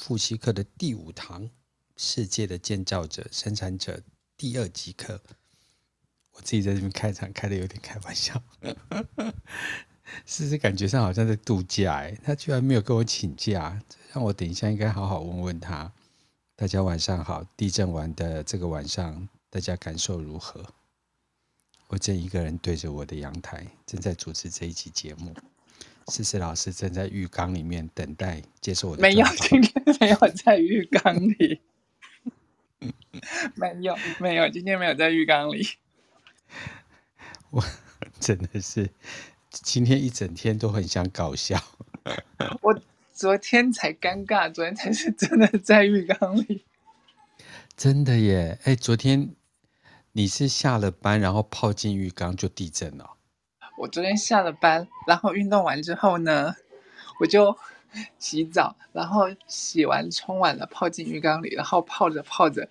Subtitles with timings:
[0.00, 1.44] 复习课的第五堂
[1.94, 3.98] 《世界的建造者、生产者》
[4.34, 5.20] 第二集课。
[6.32, 8.42] 我自己在这边开场开的有点开玩笑，
[10.24, 13.78] 是是感觉上好像在度假哎，他居然没有跟我请假，
[14.14, 15.92] 让我等一下应该好好问问他。
[16.56, 20.64] 大家晚上好，地震完的这个晚上，大家感受如何？
[21.88, 25.34] 我正一个人对着我的阳台，正在主持这一集节目。
[26.10, 29.00] 思思老师正在浴缸里面等待接受我的。
[29.00, 31.60] 没有，今天没有在浴缸里。
[33.54, 35.66] 没有，没有，今天没有在浴缸里。
[37.50, 37.64] 我
[38.18, 38.90] 真的是
[39.50, 41.62] 今天一整天都很想搞笑。
[42.60, 42.82] 我。
[43.12, 46.64] 昨天才尴尬，昨天才是真的在浴缸里。
[47.76, 48.58] 真的耶！
[48.64, 49.34] 哎，昨天
[50.12, 53.18] 你是下了班，然后泡进浴缸就地震了。
[53.80, 56.54] 我昨天下了班，然后运动完之后呢，
[57.18, 57.56] 我就
[58.18, 62.68] 洗澡，然后洗完冲完了，泡进浴缸里，然后泡着泡着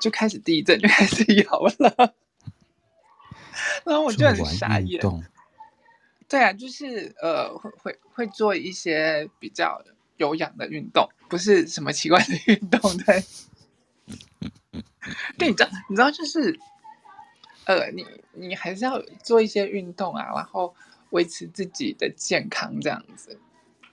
[0.00, 2.14] 就开始地震，就开始摇了。
[3.84, 5.00] 然后我就很傻眼。
[6.28, 9.82] 对啊，就是呃，会会会做一些比较
[10.18, 12.96] 有氧的运动，不是什么奇怪的运动。
[12.98, 13.24] 对，
[15.36, 16.56] 对，你知道，你知道，就是
[17.66, 20.74] 呃，你你还是要做一些运动啊，然后
[21.10, 23.38] 维持自己的健康这样子。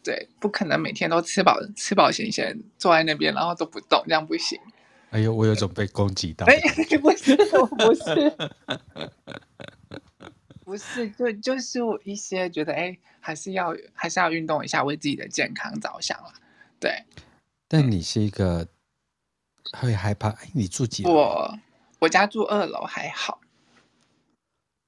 [0.03, 4.59] 对，不可能每天都吃饱吃饱闲闲坐在那边，然后都不动，这样不行。
[5.11, 6.45] 哎呦，我有种被攻击到。
[6.47, 6.57] 哎，
[6.97, 8.33] 不是，我不是。
[10.63, 16.33] 不是，就就是一些觉得，哎，还是要还是要运动一下，为自己的健康着想了。
[16.79, 17.03] 对，
[17.67, 18.67] 但你是一个
[19.77, 20.29] 会害怕？
[20.29, 21.11] 哎，你住几楼？
[21.11, 21.59] 我
[21.99, 23.40] 我家住二楼，还好。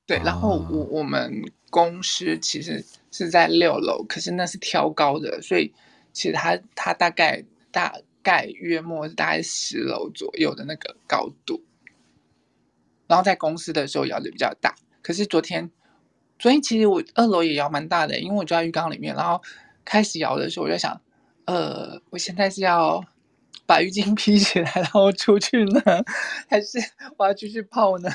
[0.06, 5.74] 对，然后我我们公司其实是在六楼，可是那是挑高的，所以
[6.12, 11.64] 其实它它大概大概约莫是大概十楼左右的那个高度。
[13.08, 14.76] 然后在公司的时候摇的比较大。
[15.02, 15.70] 可是昨天，
[16.40, 19.42] 昨天其实我二楼也摇蛮大的，因为我就在浴缸里面，然后
[19.86, 21.00] 开始摇的时候，我就想，
[21.46, 23.04] 呃，我现在是要
[23.66, 25.82] 把浴巾 披起来，然后出去呢，
[26.50, 26.78] 还是
[27.18, 28.10] 我要继续泡呢？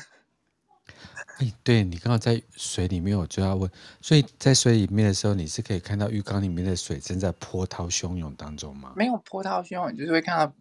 [1.39, 8.93] 哎，对，你刚刚在水里面，我就要问，所以在水里面的时候，你是可以看到浴缸里面的水正在波涛汹涌当中吗？
[8.97, 10.53] 没有波涛汹涌，就是会看到，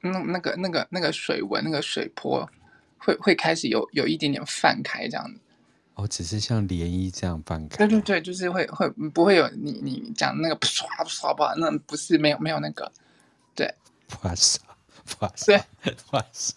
[0.00, 2.48] 那那个那个那个水纹，那个水波
[2.98, 5.40] 会会开始有有一点点泛开这样子。
[5.94, 7.76] 哦，只是像涟漪这样翻开。
[7.76, 11.54] 对对对，就是会会不会有你你讲那个唰唰吧？
[11.56, 12.90] 那不是没有没有那个，
[13.54, 13.72] 对。
[14.22, 14.60] 哇塞
[15.20, 15.56] 哇塞
[16.10, 16.54] 哇塞，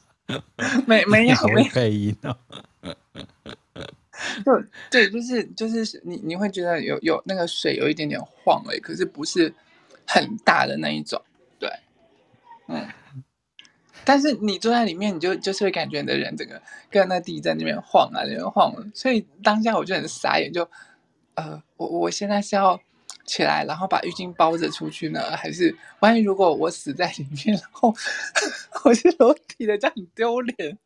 [0.86, 2.38] 没没有没有配音哦。
[4.44, 4.52] 就
[4.90, 9.54] 对，就是就是你你会觉得有有那个水有一点点晃哎，可是不是
[10.06, 11.22] 很大的那一种，
[11.60, 11.70] 对，
[12.68, 12.88] 嗯。
[14.04, 20.70] 但是你坐在里面，你就就是会感觉你的人整个跟那地在那边晃啊，那边晃，所以当下我就很傻眼，就
[21.36, 22.80] 呃，我我现在是要
[23.28, 27.94] 起来，然后把浴巾包着出去呢，还是万一如果我死在里面，然后
[28.86, 30.78] 我是裸体的，这样很丢脸。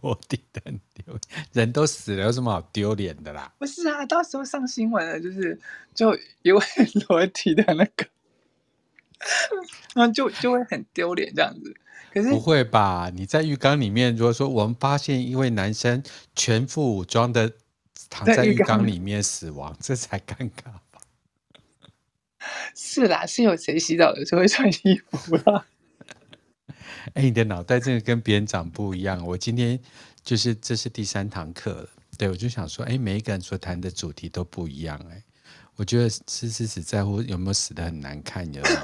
[0.00, 3.52] 裸体的很丢脸，人都死了，有什么好丢脸的啦？
[3.58, 5.58] 不是啊，到时候上新闻了，就是
[5.94, 6.60] 就一位
[7.08, 8.06] 裸体的那个。
[9.94, 11.74] 那就就会很丢脸这样子，
[12.12, 13.10] 可是不会吧？
[13.14, 16.02] 你在浴缸里面，如果说我们发现一位男生
[16.34, 17.52] 全副武装的
[18.08, 21.00] 躺在浴缸里面死亡，这才尴尬吧？
[22.74, 25.66] 是啦，是有谁洗澡的时候会穿衣服啦？
[27.14, 29.24] 哎、欸，你的脑袋真的跟别人长不一样。
[29.26, 29.78] 我今天
[30.22, 31.88] 就是这是第三堂课了，
[32.18, 35.22] 对，我就想说，哎、欸，每一个人所谈的主题都不一样、欸，哎。
[35.76, 38.76] 我觉得是是只在乎有没有死得很难看，有没有？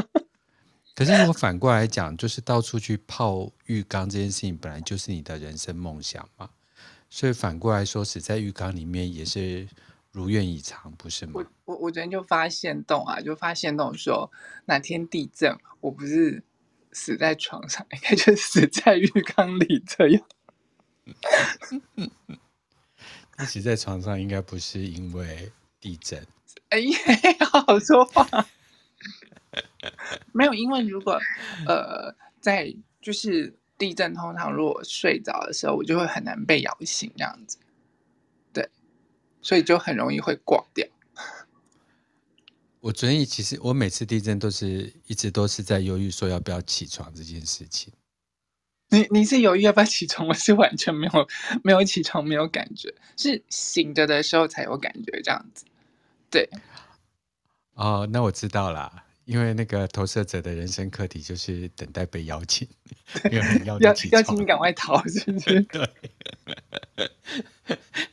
[0.96, 6.48] 可是如果反过来讲，就是到处去泡浴缸这件事情，本来就是你的人生梦想嘛。
[7.08, 9.68] 所以反过来说，死在浴缸里面也是
[10.12, 11.32] 如愿以偿，不是吗？
[11.34, 14.30] 我我我昨天就发现洞啊，就发现洞说
[14.66, 16.42] 哪天地震，我不是
[16.92, 20.22] 死在床上，应该就死在浴缸里这样。
[23.38, 25.52] 你死在床上，应该不是因为。
[25.78, 26.26] 地震，
[26.70, 26.98] 哎呀，
[27.52, 28.26] 好好说话。
[30.32, 31.20] 没有，因为如果
[31.68, 37.58] 呃，在就是地震，通常如果睡着的时候，我就会很难被摇醒，这样子。
[38.52, 38.68] 对，
[39.42, 40.86] 所以就很容易会挂掉。
[42.80, 47.92] 我昨天其实我每次地震都是一直都是在犹豫说要不要起床这件事情。
[48.88, 50.28] 你你是犹豫要不要起床？
[50.28, 51.28] 我是完全没有
[51.64, 55.64] 没有起床，没有感觉，是醒着的时候才有感觉这样子。
[56.30, 56.48] 对，
[57.74, 62.66] 哦，那我知道啦，因为那个投射者的人生课题就是等待被邀请，
[63.24, 65.60] 没有人邀你起床，邀请你赶快逃，是不是？
[65.68, 65.90] 对。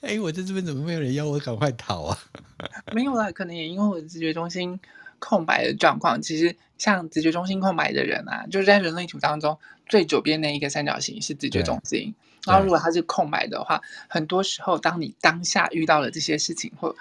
[0.01, 2.18] 哎，我在这边怎么没有人邀我赶快逃啊？
[2.94, 4.80] 没有啦，可能也因为我的直觉中心
[5.19, 6.19] 空白的状况。
[6.19, 12.16] 其实像直觉中心空白的人啊，就是在人类图当中最左边那一个三角形是直觉中心。
[12.48, 16.95] 然后如果它是空白的话，很多时候当你当下遇到了这些事情，或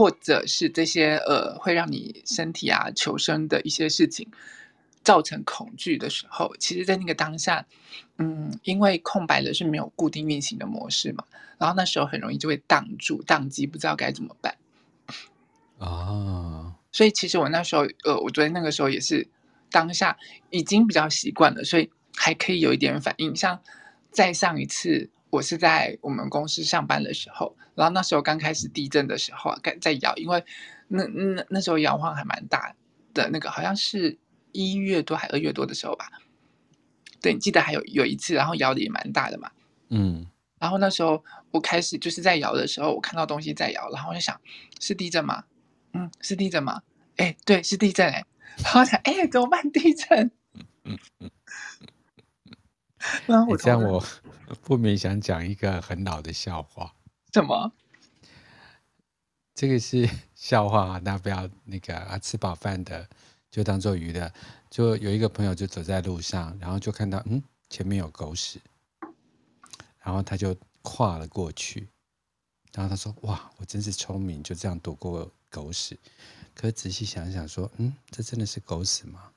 [0.00, 4.26] 或者是这些呃会让你身体啊求生的一些事情
[5.04, 7.66] 造成恐惧的时候，其实，在那个当下，
[8.16, 11.24] 嗯，因为空白的是没有固定运行的模式嘛，
[11.58, 14.56] 然后那时候很容易就会宕住、宕机，不知道该怎么办。
[15.76, 19.28] 啊、哦，所以其实我那时候，呃，我昨天那个时候也是
[19.70, 20.16] 当下
[20.48, 23.36] 已经比较习惯了，所以还可以有一点反应。
[23.36, 23.60] 像
[24.10, 30.44] 再上一次，我是在我们公司上班的时候，然后那时候刚开始地震的时候，在在摇，因为
[30.88, 32.74] 那那那时候摇晃还蛮大
[33.14, 34.18] 的，那个好像是
[34.52, 36.10] 一月多还二月多的时候吧。
[37.20, 39.50] 对，你记得还有有一次，然后摇的也蛮大的嘛。
[39.88, 40.26] 嗯。
[40.58, 44.38] 然后那时候我开始就是在摇的时候，我看到东西在摇，然后我就想，
[44.78, 45.44] 是地震吗？
[45.92, 46.82] 嗯，是地震吗？
[47.16, 48.24] 哎，对，是地震哎。
[48.64, 49.70] 然后我想，哎，怎么办？
[49.70, 50.30] 地震。
[50.84, 51.30] 嗯嗯。
[53.26, 54.04] 然后我这样，我
[54.62, 56.94] 不免想讲一个很老的笑话。
[57.32, 57.72] 什么？
[59.54, 63.08] 这个是 笑话啊，大家不要那个啊，吃饱饭的
[63.50, 64.32] 就当做娱乐。
[64.70, 68.60] 就有一个朋友就走在路上，然后就看到嗯，前面有狗屎，
[69.98, 71.88] 然后他就跨了过去。
[72.72, 75.98] 然后他说：“哇，我真是聪明，就这样躲过狗屎。”
[76.54, 79.32] 可仔细想想说：“嗯，这真的是狗屎吗？”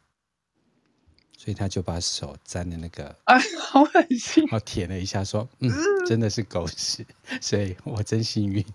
[1.43, 4.45] 所以他就把手沾了那个，哎，好恶心！
[4.45, 5.69] 然后舔了一下，说：“嗯，
[6.07, 7.05] 真的是狗屎。”
[7.41, 8.65] 所以我真幸运，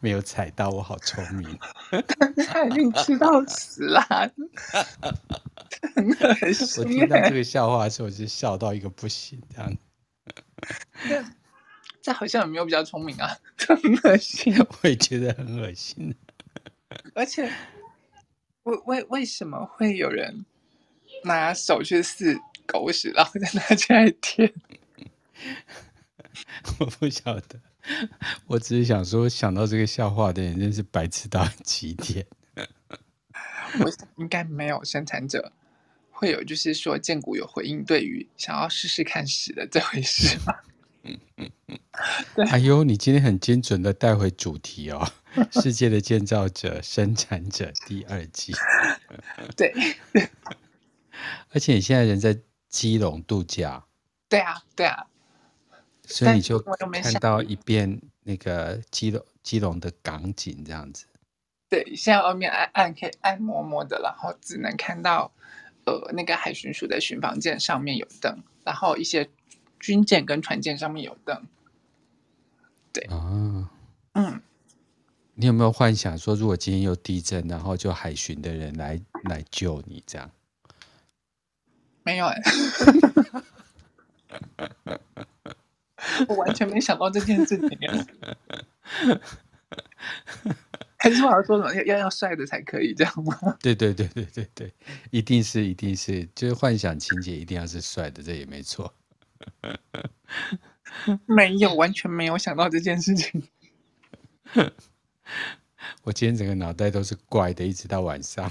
[0.00, 1.58] 没有踩到，我好聪明。
[2.46, 4.02] 他已经吃到屎了，
[5.94, 6.84] 很恶心。
[6.84, 9.74] 我听到这个笑话的时候，我就笑到一个不行，这样。
[12.02, 13.34] 这，好像有没有比较聪明啊？
[13.56, 16.14] 这很恶心，我也觉得很恶心。
[17.14, 17.50] 而且，
[18.64, 20.44] 为为为什么会有人？
[21.24, 24.52] 拿手去试狗屎，然后再拿起来舔。
[26.78, 27.60] 我不晓得，
[28.46, 32.26] 我只是想说，想到这个笑话的人真是白痴到极点。
[33.80, 35.52] 我想应该没有生产者
[36.10, 40.64] 会有，就是说建股有回应，对于想要试试看屎的这回事吧。
[42.50, 45.10] 哎呦，你今天很精准的带回主题哦，
[45.62, 48.52] 《世界的建造者、生产者》第二季。
[49.56, 49.72] 对。
[51.50, 52.38] 而且你现在人在
[52.68, 53.84] 基隆度假，
[54.28, 55.06] 对啊，对啊，
[56.04, 56.58] 所以你就
[57.02, 61.06] 看到一遍那个基隆基隆的港景这样子。
[61.68, 65.32] 对，现在外面暗暗可以暗摸摸的，然后只能看到
[65.84, 69.28] 呃那个海巡署的巡防舰上面有灯，然后一些
[69.78, 71.46] 军舰跟船舰上面有灯。
[72.92, 73.70] 对啊，
[74.14, 74.42] 嗯，
[75.34, 80.28] 你有没有幻想说，如果今天有地震，然后就海巡的人来来救你这样？
[82.02, 82.40] 没有哎，
[86.28, 87.78] 我完全没想到这件事情。
[91.02, 91.74] 还是我要说什么？
[91.74, 93.56] 要要要帅的才可以这样吗？
[93.62, 94.74] 对对对对对对，
[95.10, 98.92] 一定是一定是，就是幻想情节一定要是帅的，这也没错。
[101.24, 103.42] 没有，完全没有想到这件事情。
[106.02, 108.50] 我今天整个脑袋都是怪的，一直到晚上，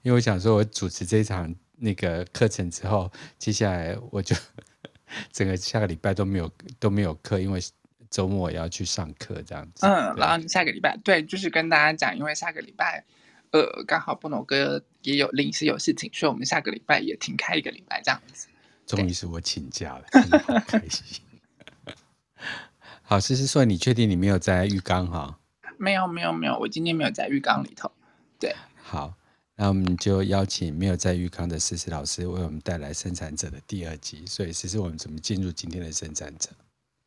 [0.00, 1.54] 因为我想说，我主持这一场。
[1.84, 4.34] 那个课程之后，接下来我就
[5.30, 7.60] 整个下个礼拜都没有都没有课，因为
[8.10, 9.86] 周末也要去上课这样子。
[9.86, 13.04] 嗯，然后你下个礼拜对，就是跟大家讲，因为下个礼拜
[13.50, 18.48] 呃刚好波诺哥也有临时有事情，所以我们下个礼拜也停开一个礼拜这样子。
[18.86, 21.20] 终于是我请假了，真的好开心。
[23.02, 25.38] 好，思思说，你确定你没有在浴缸哈？
[25.76, 27.90] 没有没有没有，我今天没有在浴缸里头。
[28.40, 29.14] 对，好。
[29.56, 34.24] 那我们就邀请没有在浴康的思思老师为我们带来生产者的第二集。
[34.26, 36.50] 所以，思思，我们怎么进入今天的生产者？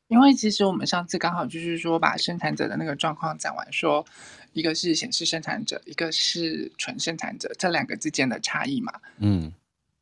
[0.08, 4.06] 因为其实我们上次刚好就是说把生产者的那个状况讲完，说
[4.54, 8.94] 一个是显示生产者，一个是纯生产者，这两个之间的差异嘛。
[9.18, 9.52] 嗯，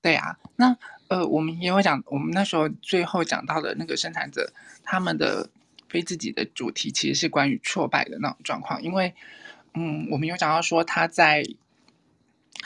[0.03, 0.37] 对啊。
[0.55, 5.49] 那呃，我们也有讲，我们那时候最后讲到的那个生产者，他们的
[5.89, 8.83] 非自己的主题其实是关于挫败的那种状况。
[8.83, 9.15] 因为
[9.73, 11.43] 嗯，我们有讲到说他在。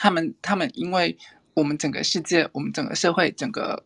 [0.00, 1.18] 他们他们因为
[1.52, 3.84] 我们整个世界，我们整个社会，整个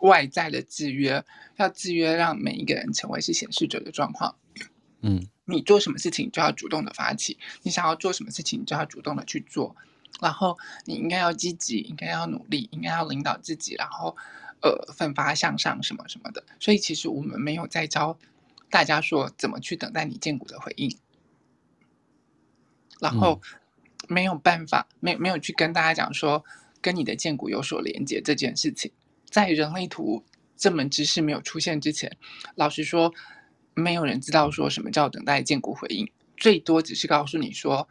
[0.00, 1.24] 外在的制约，
[1.56, 4.36] 要制约让每一个人成为是显示者的状况。
[5.00, 9.74] 嗯，你做什么事情就要主动的发起，你想要做什么事情就要主动的去做。
[10.20, 14.14] 然后你应该要积极，应该要努力，应该要领导自己，然后
[14.60, 16.44] 呃奋发向上什么什么的。
[16.60, 18.18] 所以其实我们没有在教
[18.68, 20.94] 大家说怎么去等待你建股的回应，
[23.00, 23.40] 然后
[24.08, 26.44] 没有办法，没没有去跟大家讲说
[26.80, 28.90] 跟你的荐骨有所连接这件事情，
[29.28, 30.24] 在人类图
[30.56, 32.16] 这门知识没有出现之前，
[32.54, 33.12] 老实说，
[33.74, 37.88] 没有人知道说什么叫等待荐骨回应，最多只是告诉你说。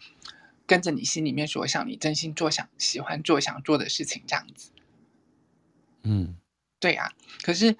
[0.65, 4.71] 跟着你心里面所想，你真心做想喜欢做想做的事情，这样子。
[6.03, 6.37] 嗯，
[6.79, 7.11] 对呀、啊。
[7.41, 7.75] 可是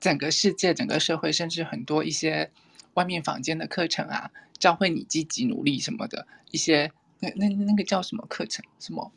[0.00, 2.50] 整个世界、整个社会，甚至很多一些
[2.94, 6.90] 外面坊间的课程啊，教会你积极努力什么的，一些
[7.36, 8.64] 那那那个叫什么课程？
[8.78, 9.12] 什么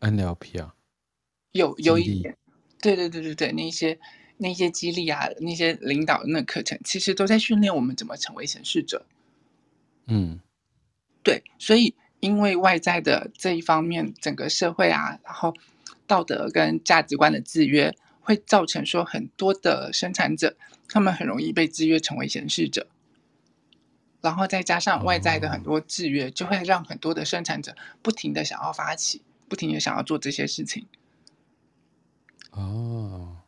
[0.00, 0.74] ？NLP 啊？
[1.52, 2.36] 有有一点，
[2.80, 3.98] 对对对对对，那些
[4.38, 9.06] 那些激励啊，那些领导的那课程，其实都在训练我们怎么成为显示者。
[10.06, 10.40] 嗯。
[11.24, 15.54] 对，所以因为外在的这一方面，整个社会啊，然后
[16.06, 20.56] 道德跟价值观的制约，会造成说很多的生产者，
[20.88, 22.88] 他们很容易被制约成为显示者，
[24.22, 30.86] 然后再加上外在的很多制约，就会让很多的生产者不停的想要发起，不停的想要做这些事情。
[32.52, 33.38] 哦，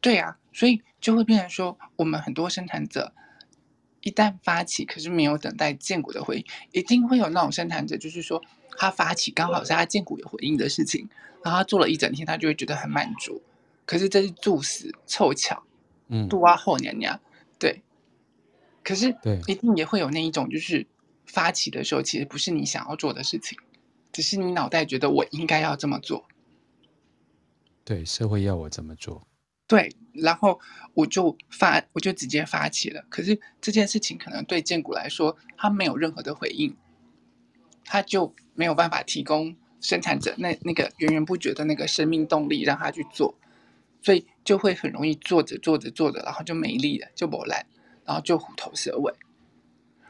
[0.00, 3.12] 对呀，所以就会变成说，我们很多生产者。
[4.04, 8.42] 一旦发起，可是没有等待建股的回应，一定会有那种生产者，就是说
[8.76, 11.08] 他发起刚好是他建股有回应的事情，
[11.44, 13.40] 然后他做了一整天，他就会觉得很满足。
[13.86, 15.62] 可是这是注死凑巧，
[16.08, 17.20] 嗯，度啊后娘娘，
[17.60, 17.80] 对。
[18.82, 20.86] 可是对，一定也会有那一种，就是
[21.26, 23.58] 发起的时候，其实不是你想要做的事情，
[24.12, 26.26] 只是你脑袋觉得我应该要这么做。
[27.84, 29.26] 对，社会要我这么做。
[29.66, 30.60] 对，然后
[30.92, 33.04] 我就发，我就直接发起了。
[33.08, 36.76] 可是这件事情可能对荐骨来说，他没有任何的回应，
[37.84, 43.34] 他就没有办法提供生产者那那个源源不绝的那个生命动力让他去做，
[44.02, 47.64] 所以就会很容易做着做着做着，然后就没力了，就没来，
[48.04, 49.12] 然后就虎头蛇尾，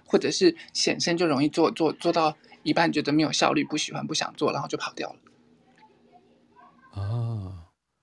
[0.05, 5.17] 或者是显身就容易做做做到一半觉得没有效率，不喜欢不想做，然后就跑掉了。
[6.93, 7.59] 哦，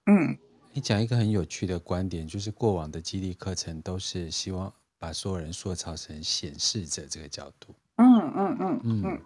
[0.06, 0.38] 嗯。
[0.72, 7.74] 你讲一个很有趣的观点，就是过往的激励课程都是希望把所有人塑造成显示者这个角度。
[7.96, 9.22] 嗯嗯嗯嗯，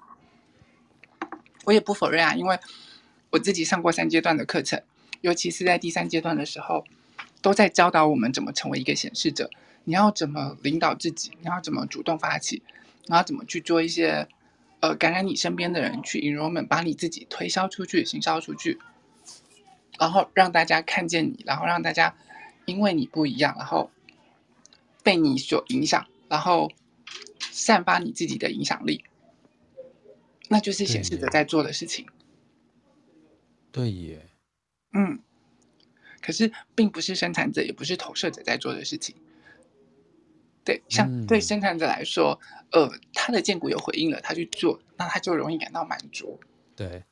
[1.65, 2.58] 我也不否认啊，因为
[3.29, 4.82] 我自己上过三阶段的课程，
[5.20, 6.86] 尤其是在第三阶段的时候，
[7.41, 9.51] 都在教导我们怎么成为一个显示者。
[9.85, 11.31] 你要怎么领导自己？
[11.41, 12.61] 你要怎么主动发起？
[13.05, 14.27] 你要怎么去做一些
[14.79, 18.79] 呃感染你身边的人，去 enrollment，把你自己推销出去，行销出去。
[19.99, 22.15] 然后让大家看见你，然后让大家
[22.65, 23.91] 因为你不一样，然后
[25.03, 26.71] 被你所影响，然后
[27.39, 29.03] 散发你自己的影响力，
[30.47, 32.07] 那就是显示者在做的事情。
[33.71, 34.29] 对耶，
[34.93, 35.19] 嗯，
[36.21, 39.15] 可是并不是生产者，也不是投射者在做的事情。
[40.63, 42.39] 对，像对生产者来说，
[42.72, 46.39] 嗯、呃，他的荐骨有回应了，他去做，那他就容易感到满足。
[46.75, 47.03] 对。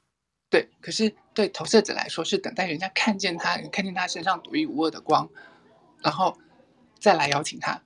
[0.50, 5.30] 对，可是对投射者来说，是等待人家看见他，看见他身上独一无二的光，
[6.04, 6.38] 然后
[7.00, 7.82] 再来邀请他。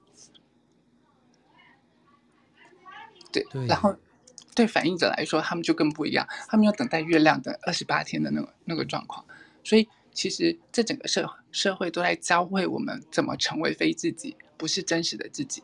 [3.32, 3.96] 对，对，然后
[4.56, 9.24] 对反应者来说，他们就更不一样，他们要等待月亮的二十八天的那个那个状况。
[9.64, 15.64] 所以，其实这整个社社会都在教会我们怎么成为非自己，不是真实的自己。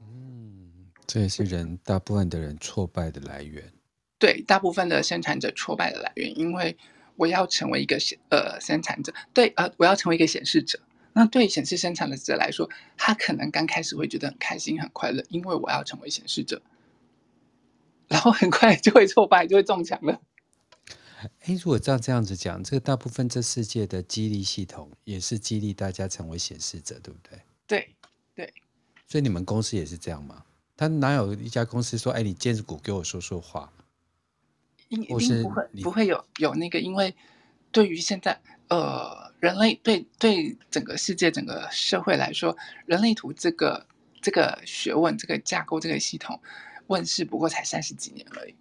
[0.00, 3.72] 嗯，这也是人大部分的人挫败的来源。
[4.18, 6.76] 对大部分的生产者挫败的来源，因为
[7.16, 10.80] 我要成为一个显呃生产者，对呃我要成为一个显示者。
[11.12, 16.60] 那对显示生产的者来说，他可能刚开始会觉得很开心很快乐，因为我要成为显示者，
[18.08, 20.20] 然后很快就会挫败，就会中奖了。
[21.40, 27.40] 哎，如果照这样子讲，这个大部分这世界的激励系统也是激励大家成为显示者，对不对？
[27.66, 27.94] 对
[28.34, 28.54] 对。
[29.06, 30.44] 所以你们公司也是这样吗？
[30.76, 33.72] 他哪有一家公司说，哎，你荐股给我说说话？
[34.88, 37.14] 一定不会不会有有那个，因为
[37.72, 43.86] 对于现在呃人类对对整个世界整个社会来说，人类图这个
[44.20, 46.40] 这个学问这个架构这个系统
[46.88, 48.54] 问世不过才三十几年而已。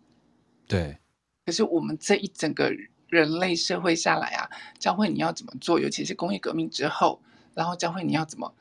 [0.67, 0.97] 对。
[1.45, 2.73] 可是我们这一整个
[3.09, 4.49] 人类社会下来啊，
[4.79, 7.21] 教会你要怎么做，尤其是工业革命之后，
[7.53, 8.53] 然后教会你要怎么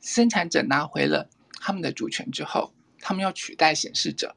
[0.00, 1.28] 生产者拿回了
[1.60, 4.36] 他们的主权之后，他们要取代显示者。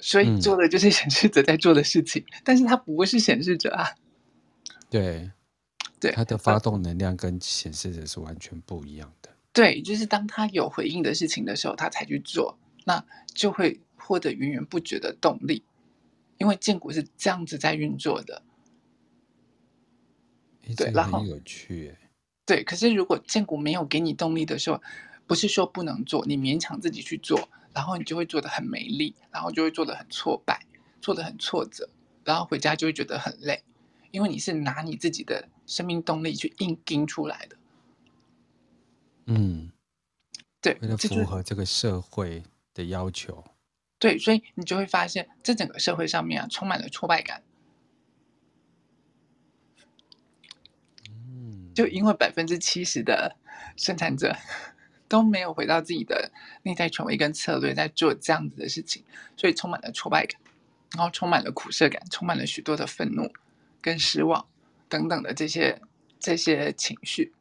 [0.00, 3.90] 所以做的就是显示者在做的事情，嗯、但是他不是显示者啊。
[4.88, 5.30] 对，
[6.00, 9.28] 对，他的发动能量跟显示者是完全不一样的。
[9.52, 13.04] 对，就是当他有回应的事情的时候，他才去做，那
[13.34, 15.62] 就会获得源源不绝的动力，
[16.38, 18.42] 因为荐骨是这样子在运作的。
[20.76, 21.96] 对，然后很有趣。
[22.44, 24.82] 对，可是如果荐骨没有给你动力的时候，
[25.26, 30.66] 不是说不能做，你勉强自己去做，然后你就会做的很没力，然后就会做的很挫败，
[31.00, 31.88] 做的很挫折，
[32.24, 33.62] 然后回家就会觉得很累，
[34.10, 37.56] 因为你是拿你自己的生命动力去硬拼出来的。
[39.26, 39.70] 嗯，
[40.60, 42.42] 对，为了符合这个社会
[42.74, 43.44] 的要求。
[44.02, 47.40] 对，所以你就会发现，这整个社会上面啊，充满了挫败感。
[51.08, 53.36] 嗯，就因为百分之七十的
[53.76, 54.36] 生产者
[55.06, 56.32] 都没有回到自己的
[56.64, 59.04] 内在权威跟策略，在做这样子的事情，
[59.36, 60.40] 所以充满了挫败感，
[60.96, 63.32] 然后充满了苦涩感，充满了许多的愤怒
[63.80, 64.44] 跟失望
[64.88, 65.80] 等等的这些
[66.18, 67.32] 这些情绪。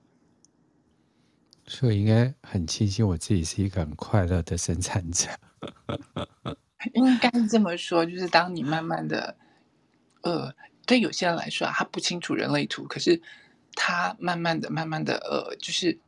[1.65, 5.27] 所以应该很庆幸我自己是一个很快乐的生产者。
[6.93, 9.37] 应该是这么说，就是当你慢慢的，
[10.21, 10.53] 呃，
[10.85, 13.21] 对有些人来说啊，他不清楚人类图，可是
[13.75, 15.99] 他慢慢的、慢慢的，呃，就是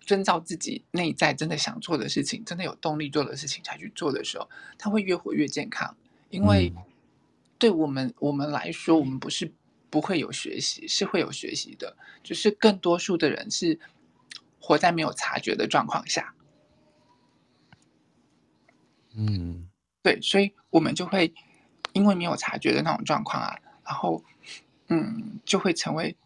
[0.00, 4.48] 遵照自己内在真的想做的事情，真的有动力做的事情才去做的时候，
[4.78, 5.96] 他会越活越健康。
[6.30, 6.72] 因为
[7.58, 9.52] 对我们我们来说，我们不是
[9.90, 13.78] 不会有学习，是会有学习的，就是更多数的人是。
[14.64, 16.32] 活在没有察觉的状况下，
[19.16, 19.68] 嗯，
[20.02, 21.32] 对，所以我们就会
[21.92, 24.22] 因为没有察觉的那种状况啊，然后，
[24.88, 26.16] 嗯，就会成为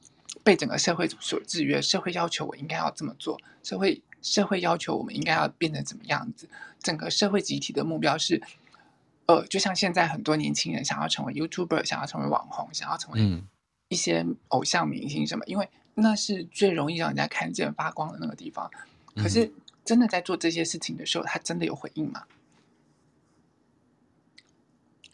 [0.43, 1.81] 被整个社会所制约。
[1.81, 6.49] 社会要求我应该要这么做，社会社会要求我们应该要变成怎么样子？
[6.81, 8.43] 整个社会集体的目标是，
[9.26, 13.43] 呃，就像现在很多年轻人想要成为 YouTuber，想要成为网红，想要成为
[13.88, 15.69] 一些偶像明星什么，因为。
[15.99, 18.71] 那是最容易让人家看见发光的那个地方，
[19.14, 19.50] 可是
[19.83, 22.23] 真的在做这些事情的时候，他真的有回应吗？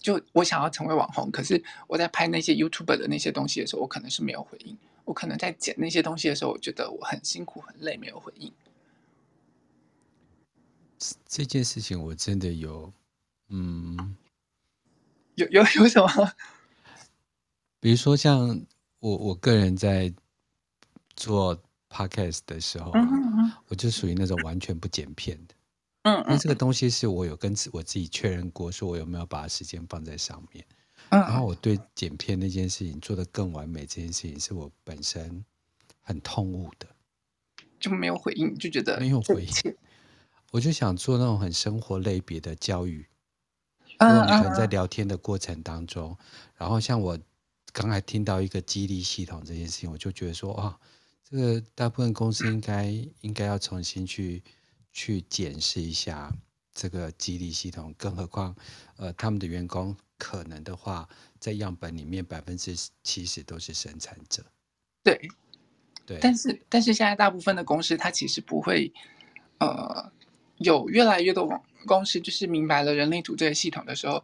[0.02, 4.76] 就我想要成为网红，可是我在拍那些 YouTuber 的那些东西的时候，我可能是没有回应。
[5.04, 8.52] 我可能在剪那些东西的时候，我觉得我很辛苦很累，没有回应。
[11.26, 12.92] 这件事情我真的有，
[13.48, 14.16] 嗯，
[15.36, 16.32] 有有有什么？
[17.80, 18.60] 比如说像
[18.98, 20.12] 我我个人在。
[21.14, 21.56] 做
[21.90, 25.54] podcast 的时候，嗯嗯，我就属于那种完全不剪片的。
[26.02, 30.64] 嗯，嗯，那这个东西是我有跟我自己确认过，说我有没有把时间放在上面。
[31.10, 35.44] 嗯，然后我对剪片那件事情做得更完美，这件事情是我本身
[36.00, 36.86] 很痛恶的。
[37.78, 39.76] 就没有回应，就觉得没有回应。
[40.50, 43.06] 我就想做那种很生活类别的教育。
[43.98, 46.16] 嗯，你可能在聊天的过程当中，
[46.56, 47.18] 然后像我
[47.72, 50.78] 刚才听到一个激励系统这件事情，我就觉得说啊。
[51.24, 52.84] 这个大部分公司应该
[53.22, 54.42] 应该要重新去
[54.92, 56.32] 去检视一下
[56.74, 58.54] 这个激励系统，更何况，
[58.96, 61.08] 呃，他们的员工可能的话，
[61.40, 64.44] 在样本里面百分之七十都是生产者。
[65.02, 65.20] 对，
[66.06, 66.18] 对。
[66.20, 68.92] 但是但是现在大部分的公司，它其实不会，
[69.58, 70.12] 呃，
[70.58, 74.22] 有越来越多公司就是明白了人类图这个系统的时候，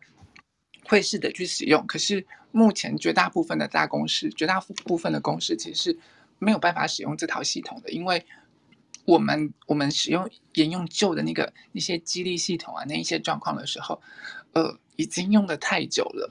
[0.85, 1.87] 会试着去使用。
[1.87, 5.99] 可是目前绝大部分的大公司，绝大部分的公司其实是。
[6.41, 8.25] 没有办法使用这套系统的，因为
[9.09, 14.03] 我们我们使用沿用旧的那个一些激励系统啊，那一些状况的时候，
[14.53, 16.31] 呃，已经用的太久了。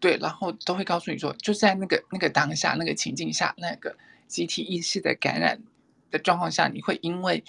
[0.00, 3.96] 对，然后都会告诉你说，就在那个那个当下那个情境下，那个
[4.26, 5.62] 集体意识的感染
[6.10, 7.44] 的状况下，你会因为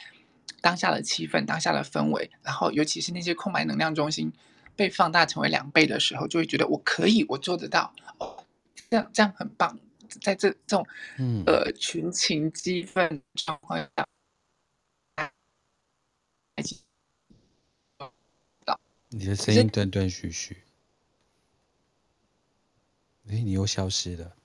[0.62, 4.32] 当下的气氛、当下的氛围，然后尤其是那些空白能量中心
[4.76, 8.46] 被放大成为两倍的时候，就会觉得我可以，我做得到，哦，
[8.92, 9.80] 这样这样很棒。
[10.22, 10.88] 在这这种
[11.46, 14.08] 呃群情激愤状况下，
[19.10, 20.64] 你的声音断断续续，
[23.30, 24.36] 哎，你又消失了，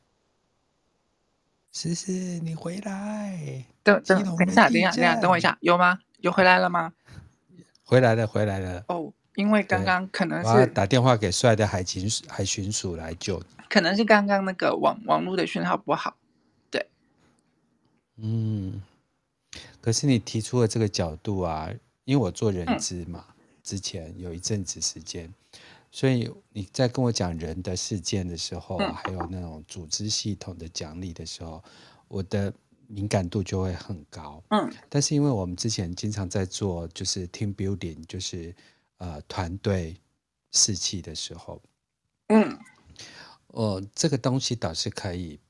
[1.73, 6.01] 思思，你回来，等等等一下，等一下，等一下，等我一下，有吗？
[6.19, 6.93] 有回来了吗？
[7.85, 8.85] 回来了，回来了。
[8.89, 13.43] 哦，因为刚刚可能是打电话给帅的海巡海巡署来救。
[13.71, 16.17] 可能是刚刚那个网网络的讯号不好，
[16.71, 16.87] 对。
[18.17, 18.83] 嗯，
[19.81, 21.71] 可是你提出了这个角度啊，
[22.05, 25.33] 因为我做人资嘛，嗯、之前有一阵子时间，
[25.91, 31.63] 所以你在跟我讲人的事件的时候，嗯、还有那种组织系统的奖励的时候，
[32.09, 32.53] 我的
[32.89, 34.43] 敏感度就会很高。
[34.49, 38.53] 嗯，但是因为我们之前经常在做就是 team building，就是
[39.01, 39.97] 呃团队
[40.53, 41.61] 士气的时候，
[42.29, 42.57] 嗯。
[43.49, 45.41] 哦，这个东西倒是可以，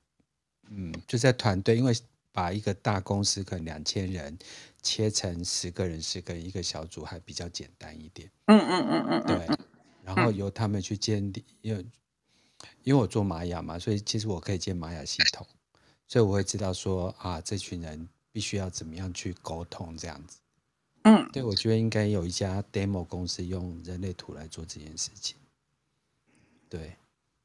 [0.70, 1.94] 嗯，就在团队，因为
[2.32, 4.38] 把一个大公司可能两千人
[4.80, 8.30] 切成十个人、十个人一个小组还比较简单一点。
[8.46, 9.58] 嗯嗯嗯嗯，对。
[10.02, 11.86] 然后由他们去建立，因为
[12.84, 15.46] 因为我做玛雅嘛，所以其实我可以建玛雅系统，
[16.08, 20.38] 所以我会知道说啊，这群人必须要怎么样去沟通这样子。
[21.02, 25.36] 嗯，对，我觉得应该有一家 demo 公司用人类图来做这件事情。
[26.68, 26.96] 对，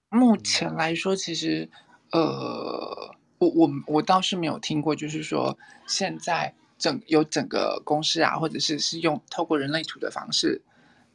[0.09, 1.69] 目前来说，其实
[2.11, 3.15] 呃。
[3.37, 10.61] 我我我倒是没有听过，就是说现在整有整个公司啊，或者是是用透过人类图的方式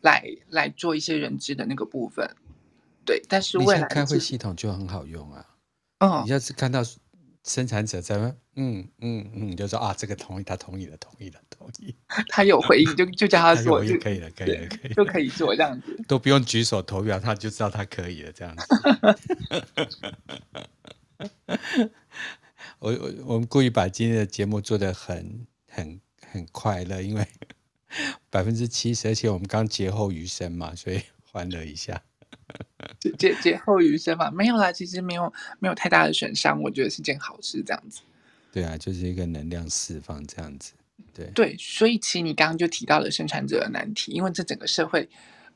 [0.03, 2.37] 来来做一些人知的那个部分，
[3.07, 3.23] 对。
[3.27, 5.47] 但是未来开会系统就很好用啊。
[6.01, 6.83] 嗯，你要是看到
[7.45, 11.95] 生产者在问，嗯嗯嗯，就说啊，这个同意，他同意了，同意了，同意。
[12.29, 18.67] 他有回应，就就叫他做， 就可以了，可以了，可以了，就可以做这样子，都不用举手投票，他就知道他可以了，这样子。
[22.79, 26.01] 我我我们故意把今天的节目做得很很
[26.31, 27.27] 很快乐，因为
[28.31, 32.03] 百分之七十，而且我们刚劫后余生嘛，所以欢乐一下。
[33.19, 38.01] 劫劫后余生嘛，没有啦，其实没有没有太大的损伤，我觉得是件好事，这样子。
[38.53, 40.73] 对啊，就是一个能量释放这样子。
[41.15, 45.09] 对对，所以其实你刚刚就提到了生产者的难题，因为这整个社会，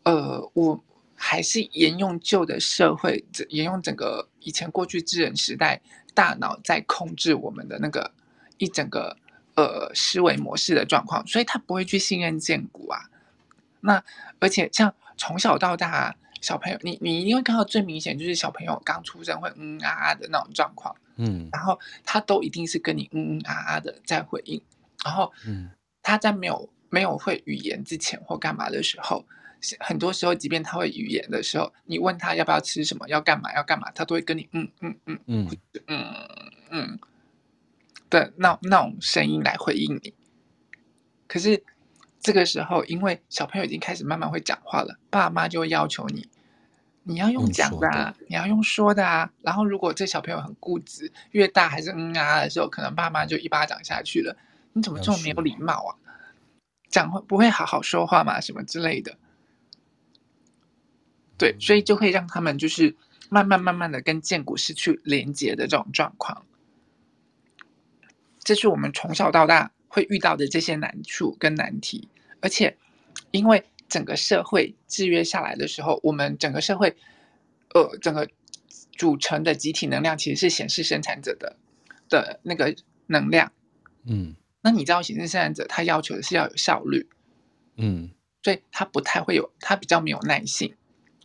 [0.04, 0.84] 呃，我。
[1.16, 5.80] 还是沿用旧的社会，沿用整个以前过去智人时代
[6.12, 8.10] 大脑在控制我们的那个
[8.58, 9.16] 一整个
[9.54, 13.08] 呃思维模式的状况，所以他不会去信任建股啊。
[13.80, 14.02] 那
[14.40, 24.60] 而且像从小到大小朋友，你你一定会看到最明显就是小朋友刚出生会嗯啊啊的那种状况，嗯，然后他都一定是跟你嗯嗯啊啊的在回应，
[25.04, 25.70] 然后嗯
[26.02, 29.24] 他在没有没有会语言之前或干嘛的时候。
[29.80, 35.48] 很多时候，即便他会语言的时候，你问他要不要吃什么，要干嘛，要干嘛，他都会跟你嗯嗯嗯嗯
[35.86, 36.04] 嗯
[36.68, 36.98] 嗯
[38.10, 40.12] 的那那种声音来回应你。
[41.26, 41.64] 可是
[42.20, 46.28] 这个时候，因为小朋友已经开始慢慢会讲话了，爸妈就会要求你，
[47.04, 49.30] 你要用讲的啊，你要用说的啊。
[49.42, 54.36] 然后如果这小朋友很固执，越大还是嗯啊的时候，可能爸妈就一巴掌下去了。
[54.72, 55.90] 你怎么这么没有礼貌啊？
[56.88, 58.40] 讲话不会好好说话吗？
[58.40, 59.16] 什么之类的。
[61.36, 62.96] 对，所以就会让他们就是
[63.28, 66.44] 慢慢慢慢的跟建骨失去连接的这种状况，
[68.38, 72.08] 这是我们从小到大会遇到的这些难处跟难题。
[72.40, 72.76] 而且，
[73.32, 76.96] 因为整个社会制约下来的时候，我们整个社会，
[77.74, 78.28] 呃，整个
[78.92, 81.56] 组成的集体能量其实是显示生产者的
[82.08, 82.74] 的那个
[83.06, 83.52] 能量。
[84.04, 87.08] 嗯，那你知道显示生产者他要求的是要有效率，
[87.76, 88.10] 嗯，
[88.42, 90.74] 所以他不太会有，他比较没有耐性。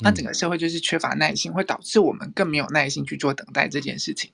[0.01, 4.31] 那整个社会就是缺乏耐心，会导致我们更没有耐心去做等待这件事情。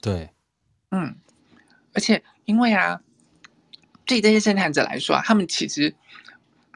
[0.00, 0.30] 对，
[0.90, 1.16] 嗯，
[1.92, 3.00] 而且因为啊，
[4.08, 5.94] 对这些生产者来说，他们其实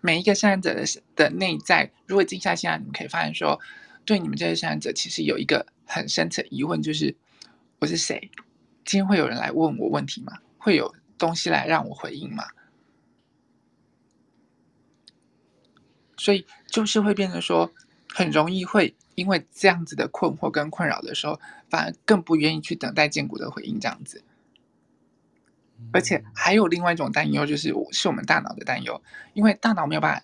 [0.03, 0.85] 每一个生产者的
[1.17, 3.59] 的内在，如果静下心来，你们可以发现说，
[4.05, 7.17] 对你们这些生产者，其实有一个很深层疑问，就是
[7.79, 8.31] 我是谁？
[8.85, 10.41] 今天会有人来问我问题吗？
[10.59, 12.45] 会有东西来让我回应吗？
[16.19, 17.73] 所以就是会变成说，
[18.11, 21.41] 很容易会因为这样子的困惑跟困扰的时候，
[21.71, 24.23] 反而更不愿意去等待荐骨的回应这样子。
[25.93, 29.03] 而且还有另外一种担忧，就是是我们大脑的担忧，
[29.35, 30.23] 因为大脑没有办法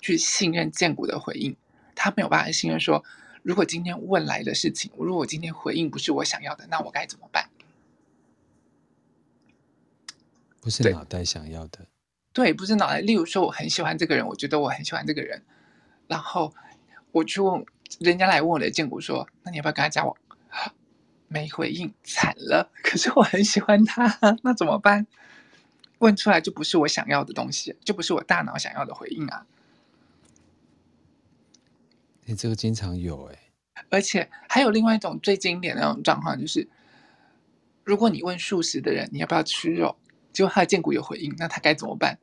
[0.00, 1.56] 去信任建骨的回应，
[1.94, 3.04] 他没有办法信任说，
[3.42, 7.48] 如果今天问来的事情，如果我今天回应不是我想要的，那我该怎么办？
[10.60, 11.86] 不是脑袋想要的。
[12.32, 13.00] 对，不是脑袋。
[13.00, 15.42] 例如说，我很喜欢这个人，我觉得我很喜欢这个人，
[16.06, 16.54] 然后
[17.12, 17.64] 我去问
[17.98, 20.14] 人家来问我的建骨说：“那你要不要跟他交往？”
[21.32, 22.70] 没回应，惨了。
[22.82, 25.06] 可是我很喜欢他， 那怎么办？
[26.00, 29.46] 问出来就不是我想要的东西，就不是我大脑想要的回应啊！
[32.24, 33.38] 你这个经常有哎，
[33.90, 36.68] 而且还有另外一种最经典的那种状况，就是
[37.84, 39.96] 如果你问素食的人，你要不要吃肉？
[40.32, 42.18] 结果他的荐骨有回应，那他该怎么办？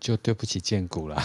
[0.00, 1.20] 就对不起荐股了。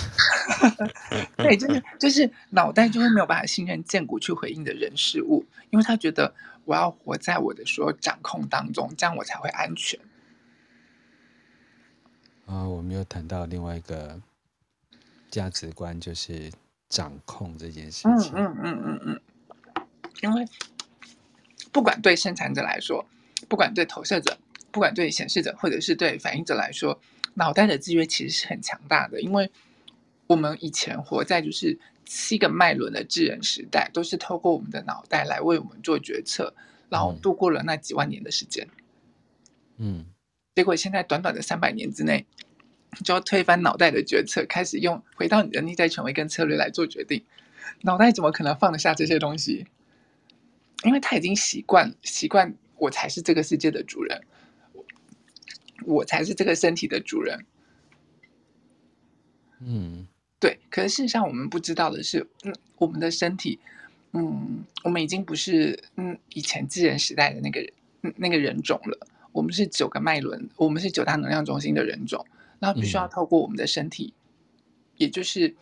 [1.37, 6.33] 对，就是就是脑袋就会没有办法信任荐股去回应的人事物，因为他觉得
[6.65, 9.99] 我要活在我的所有掌控当中，这样我才会安全。
[12.45, 14.19] 啊，我们又谈到另外一个
[15.29, 16.51] 价值观，就是
[16.89, 18.33] 掌控这件事情。
[18.35, 19.21] 嗯嗯嗯嗯
[19.75, 19.85] 嗯，
[20.21, 20.45] 因为
[21.71, 23.05] 不管对生产者来说。
[23.49, 24.37] 不管对投射者，
[24.71, 26.97] 不管对显示者，或者是对反应者来说，
[27.35, 29.21] 脑袋的制约其实是很强大的。
[29.21, 29.49] 因为
[30.27, 36.53] 我们以前活在就是七个脉轮的智人时代，都是透过我们的脑袋来为我们做决策，
[36.89, 38.67] 然后度过了那几万年的时间。
[39.77, 40.05] 嗯，
[40.55, 42.25] 结果现在短短的三百年之内，
[43.03, 47.23] 就要推翻脑袋的决策，开始用回到你的内在权威跟策略来做决定。
[47.81, 49.65] 脑袋怎么可能放得下这些东西？
[50.83, 54.21] 因为他已经习惯习惯，我才是这个世界的主人，
[55.85, 57.45] 我才是这个身体的主人。
[59.59, 60.07] 嗯。
[60.43, 63.57] 对可是事实上我们不知道的是嗯我们的身体
[64.11, 69.07] 嗯我们已经不是嗯以前智人时代的那个人嗯那个人种了。
[69.31, 72.25] 我们是九个脉轮我们是九大能量中心的人种
[72.59, 74.13] 然后必须要透过我们的身体
[74.97, 75.55] 也就是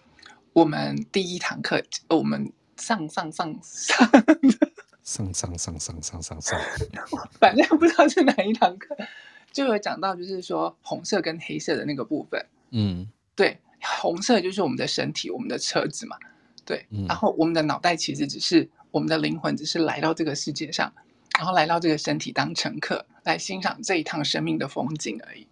[0.53, 4.09] 我们第一堂课我们上上上上
[5.03, 6.59] 上上上上上上上。
[7.39, 8.95] 反正不知道是哪一堂课
[9.51, 13.57] 就有讲到，就是说红色跟黑色的那个部分，嗯，对。
[13.83, 16.15] 红色就是我们的身体，我们的车子嘛，
[16.63, 16.85] 对。
[16.91, 20.93] 嗯、然后我们的脑袋其实只是我们的灵魂，只是来到这个世界上，
[21.39, 25.47] 然后来到这个身体当乘客，来欣赏这一趟生命的风景而已。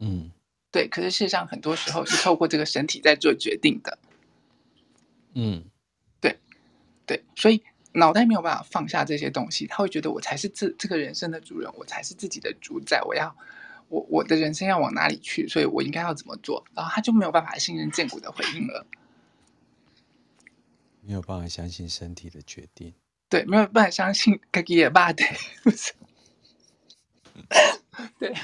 [0.00, 0.32] 嗯，
[0.72, 0.88] 对。
[0.88, 3.96] 可是事实上，很多时候是透过这个身体在做决定的。
[5.34, 5.62] 嗯，
[6.20, 6.36] 对，
[7.06, 7.22] 对。
[7.36, 7.62] 所以
[7.94, 13.36] 脑袋没有办法放下这些东西，他会觉得我才是这这个人生的主人，我才是自己的主宰，我要。
[13.88, 15.46] 我我的人生要往哪里去？
[15.46, 16.64] 所以我应该要怎么做？
[16.74, 18.86] 然后他就没有办法信任建骨的回应了，
[21.02, 22.94] 没有办法相信身体的决定。
[23.28, 25.22] 对，没有办法相信自己的爸的。
[28.18, 28.34] 对，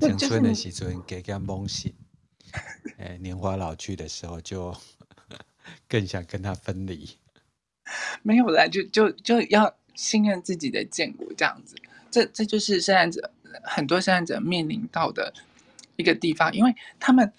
[0.00, 1.94] 青春的时阵，给个梦醒。
[2.98, 4.76] 哎，年华老去的时候，就
[5.88, 7.16] 更想跟他分离。
[8.22, 11.76] 没有啦，就就就要信任自己的荐骨，这样子。
[12.10, 15.32] 这这就是生产者很多生产者面临到的
[15.96, 17.32] 一个地方，因为他们，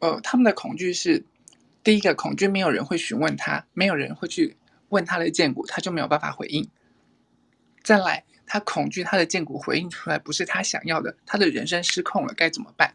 [0.00, 1.24] 呃，他们的恐惧是
[1.84, 4.56] 第一个恐惧，没有人会询问他，没有人会去
[4.88, 6.68] 问他的荐骨，他就没有办法回应。
[7.82, 12.94] 再来，他恐惧他的荐骨回应出来不是他想要的，他的人生失控了，该怎么办？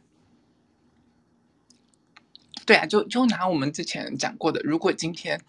[2.65, 5.39] 对啊，就就拿我们之前讲过的，如果今天，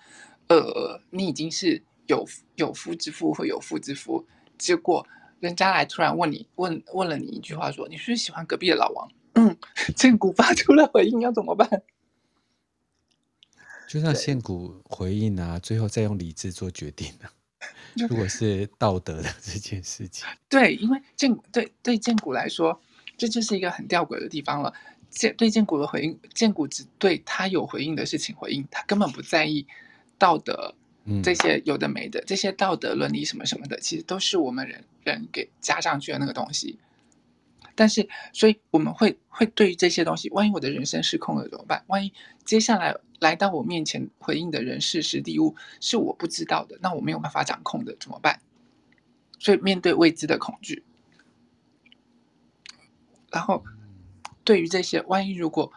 [0.48, 4.26] 呃，你已经是有有夫之妇或有妇之夫，
[4.58, 5.06] 结果。
[5.40, 9.10] 人家来突然问你，问问了你一句话，说你是不是喜欢隔壁的老王？
[9.34, 9.56] 嗯，
[9.96, 11.82] 荐骨发出了回应，要怎么办？
[13.88, 17.32] 就让荐骨回应啊，最后再用理智做决定啊。
[18.08, 22.80] 如果是道德的这件事情，对，因为荐对对荐骨来说，
[23.18, 24.72] 这就是一个很吊诡的地方了。
[25.12, 29.64] 荐对荐骨的回应，荐骨只对他有回应的事情回应，他根本不在意
[30.18, 30.74] 道德。
[31.20, 36.78] 这些有的没的，嗯、这些道德伦理什么什么的，其实都是我们人人给加上去的那个东西。
[37.74, 41.82] 但是，所以我们会会对于这些东西，万一我的人生失控了怎么办？
[41.88, 42.12] 万一
[42.44, 48.40] 接下来来到我面前回应的人事实地物是我不知道的，那我没有办法掌控的怎么办？
[49.40, 50.84] 所以面对未知的恐惧，
[53.32, 53.64] 然后
[54.44, 55.72] 对于这些，万一如果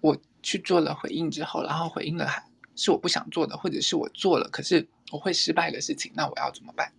[0.00, 2.44] 我去做了回应之后，然后回应了还。
[2.76, 6.92] 是我不想做的，或者是我做了，可是我会失败的事情，那我要怎么办？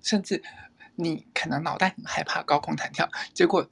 [0.00, 0.42] 甚至
[0.94, 3.68] 你可能脑袋很害怕高空弹跳，结果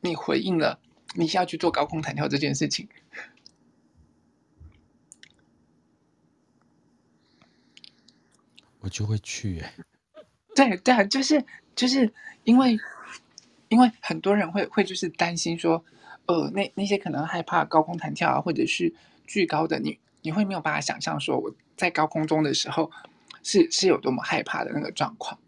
[0.00, 0.80] 你回应了，
[1.14, 2.88] 你要去做高空弹跳这件事情，
[8.80, 9.74] 我就会去哎。
[10.56, 11.44] 对对啊，就是
[11.76, 12.12] 就是
[12.42, 12.76] 因为
[13.74, 15.84] 因为很多人会会就是担心说。
[16.26, 18.90] 呃，那那些可能害怕高空弹跳啊，或者是
[19.26, 22.90] 巨高的，你你会没有办法想象说我在高空中的时候
[23.42, 25.38] 是是有多么害怕的那个状况。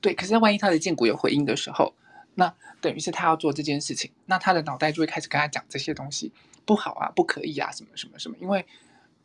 [0.00, 1.96] 对，可是万一他的荐骨有回应的时候，
[2.36, 6.32] 那等于是他要做这件事情，那他的脑袋就会开始跟他讲这些东西
[6.64, 8.64] 不好啊，不可以啊，什么什么什么，因为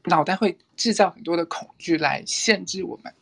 [0.06, 3.14] 脑袋会制造很多的恐惧来限制我们，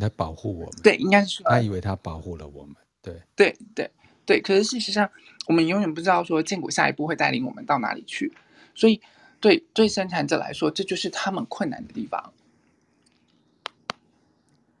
[0.00, 0.82] 来保护我们。
[0.82, 2.74] 对，应该是说他以为他保护了我们。
[3.02, 3.90] 对对对。
[4.24, 5.08] 对，可是事实上，
[5.46, 8.32] 我们永远不知道说荐骨下一步会带领我们到哪里去，
[8.74, 9.00] 所以
[9.38, 12.32] 对对生产者来说，这就是他们困难的地方。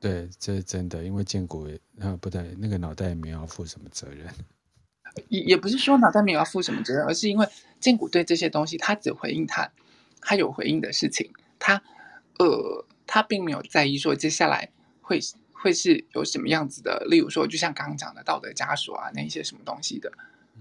[0.00, 1.68] 对，这是真的，因为建国
[2.00, 4.26] 啊，不对，那个脑袋也没有要负什么责任。
[5.30, 7.46] 也也不是说脑袋没有要负什么责任，而是因为
[7.78, 9.70] 荐骨对这些东西，他只回应他
[10.20, 11.80] 他有回应的事情，他
[12.40, 14.68] 呃，他并没有在意说接下来
[15.06, 15.20] 会。
[15.58, 17.06] 会是有什么样子的？
[17.08, 20.12] 例如说，就像刚刚讲的道德枷锁啊，那一些什么东西的，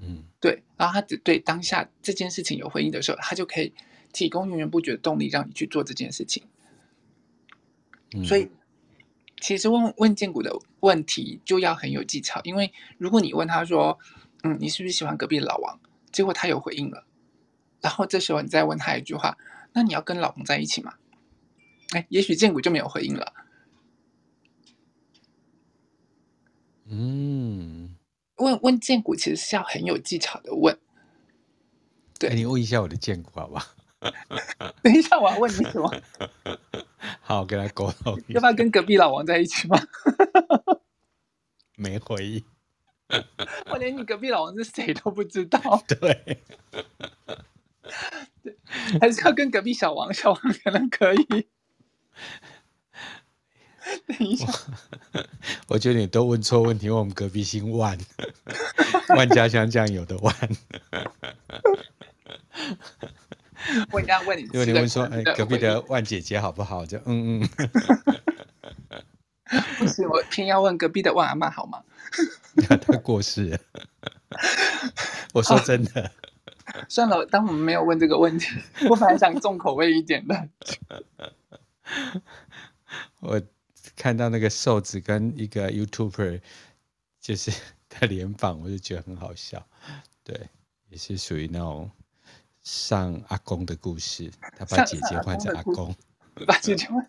[0.01, 0.63] 嗯，对。
[0.77, 3.73] 然后他只对当下这件事情有回应的时候，他就可以
[4.13, 6.43] 提供源源不绝的动力，让你去做这件事情。
[8.15, 8.49] 嗯、所以，
[9.41, 13.99] 其实问问建谷的问题就要很有技巧，因为如果你问他说，
[14.43, 15.77] 嗯，你是不是喜欢隔壁的老王？
[16.12, 17.05] 结果他有回应了，
[17.81, 19.38] 然后这时候你再问他一句话，
[19.73, 20.93] 那你要跟老王在一起吗？
[21.91, 23.34] 哎，也许建谷就没有回应了。
[26.89, 27.95] 嗯，
[28.38, 30.78] 问问荐股其实是要很有技巧的问。
[32.19, 33.67] 对，你问一下我的荐股好不好？
[34.84, 35.91] 等一下，我要问你什么？
[37.21, 38.15] 好，我跟他沟通。
[38.28, 39.78] 要不要跟隔壁老王在一起吗？
[41.76, 42.43] 没回应。
[43.71, 45.60] 我连你隔壁老王是谁都不知道。
[45.88, 45.98] 对。
[48.43, 48.56] 对，
[49.00, 51.48] 还是要跟隔壁小王，小王可能可以。
[54.08, 54.45] 等一下，
[55.13, 55.24] 我，
[55.76, 57.98] 我觉得你都问错问题，因为我们隔壁姓万，
[59.15, 60.36] 万家香酱油的万。
[63.91, 66.86] 我应该问你，因为你问说，哎，隔壁的万姐姐好不好？
[66.86, 67.50] 就嗯嗯。
[69.78, 71.84] 不行，我偏要问隔壁的万阿妈好吗？
[72.82, 73.60] 他过世了。
[75.34, 76.12] 我说真的。
[76.89, 78.48] 算了，当我们没有问这个问题，
[78.89, 80.50] 我本来想重口味一点的。
[83.19, 83.41] 我
[83.95, 86.41] 看到那个瘦子跟一个 YouTuber
[87.19, 87.51] 就是
[87.89, 89.65] 在联访，我就觉得很好笑。
[90.23, 90.49] 对，
[90.89, 91.89] 也是属于那种
[92.62, 95.95] 上阿公的故事，他把姐姐换成阿公，
[96.45, 97.08] 把姐姐换，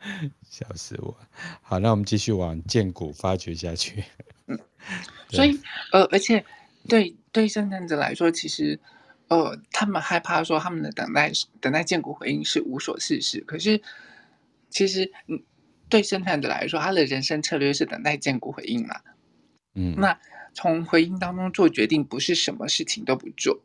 [0.48, 1.16] 笑死我。
[1.62, 4.04] 好，那我们继续往荐骨发掘下去。
[4.46, 4.58] 嗯，
[5.30, 5.60] 所以
[5.92, 6.44] 呃，而且。
[6.88, 8.80] 对对，生产者来说，其实，
[9.26, 13.40] 呃，他们害怕说他们的等待等待荐骨回应是无所事事。
[13.42, 13.82] 可是，
[14.70, 15.42] 其实，嗯，
[15.88, 19.00] 对生产者来说，他的人生策略是等待建股回应嘛。
[19.74, 20.18] 嗯，那
[20.54, 23.60] 从回应当中做决定，不是什么事情都不做。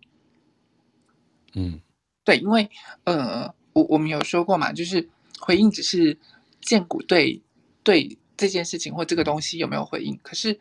[1.54, 1.80] 嗯，
[2.24, 2.70] 对，因为
[3.04, 6.18] 呃，我我们有说过嘛，就是回应只是
[6.62, 7.42] 建股对
[7.84, 10.60] 对这件事情或这个东西有没有回应，可是。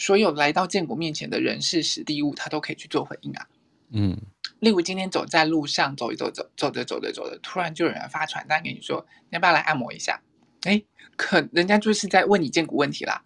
[0.00, 3.48] 所有来到建股面前的人事实地物，他都可以去做回应啊。
[3.90, 4.16] 嗯，
[4.60, 10.20] 例如今天走在路上，走一走，走走着走着走着，突然就有人发传单给你说：“你要不要来按摩一下？”
[10.62, 10.82] 哎，
[11.16, 13.22] 可人家就是在问你荐骨问题啦。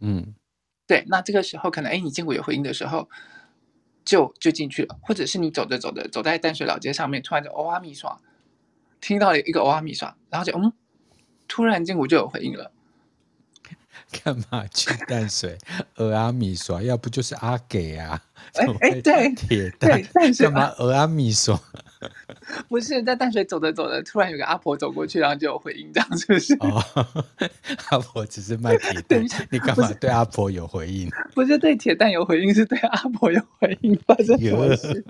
[0.00, 0.34] 嗯，
[0.86, 3.08] 对，那这个时候可能哎，你荐骨有回应的时候，
[4.04, 8.20] 就就进去了，或者是你走着走着走在淡水老街上面，突然就欧阿米爽，
[9.00, 10.72] 听到了一个欧阿米爽，然后就嗯，
[11.48, 12.72] 突然荐骨就有回应了。
[14.24, 15.56] 干嘛去淡水？
[15.96, 18.20] 蚵仔米索，要不就是阿给啊？
[18.54, 20.02] 哎 哎，对，铁蛋
[20.38, 20.70] 干嘛？
[20.78, 21.60] 蚵仔米索？
[22.68, 26.54] 不是在淡水走着走着，突然有个阿婆走过去，然后就有回应，这样是不是？
[26.60, 26.84] 哦，
[27.88, 31.08] 阿婆只是卖铁蛋，你干嘛对阿婆有回应？
[31.34, 35.04] 不是对铁蛋有回应，是对阿婆有回应，发生什么事？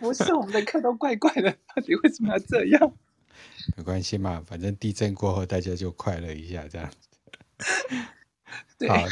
[0.00, 2.92] 不是，我们的课都怪怪的，到底为什么要这样？
[3.76, 6.96] 没关系嘛，反正地震过后大家就快乐一下，这样子。
[8.78, 9.04] 对好，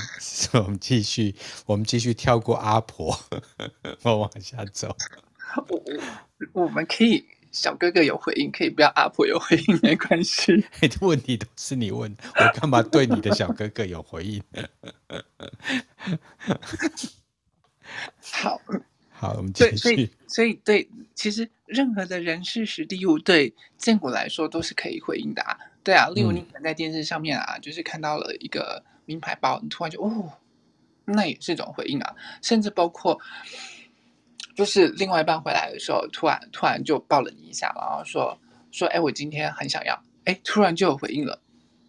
[0.54, 1.34] 我们继续，
[1.66, 3.18] 我们继续跳过阿婆，
[4.02, 4.96] 我往下走。
[5.68, 5.82] 我
[6.52, 10.64] 我我们可以小哥哥有回应，可以不要阿婆有回应，没关系。
[11.00, 14.42] 问题都是你问，我干嘛对你的小哥哥有回应？
[18.20, 18.60] 好。
[19.10, 20.10] 好，我们继续。
[20.28, 25.56] 所以，对，其实任何的人事实地物对建国来说都是可以回应的啊。
[25.84, 30.32] 对啊，例如你可能在电视上面啊，嗯、就是看到了一个名牌包，你突然就哦，
[31.04, 32.14] 那也是一种回应啊。
[32.42, 33.16] 甚至包括，
[34.56, 38.36] 就是另外一半回来的时候，突然突然就抱了你一下，然后说
[38.72, 41.40] 说，哎，我今天很想要，哎，突然就有回应了，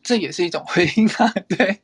[0.03, 1.33] 这也是一种回应啊。
[1.49, 1.81] 对。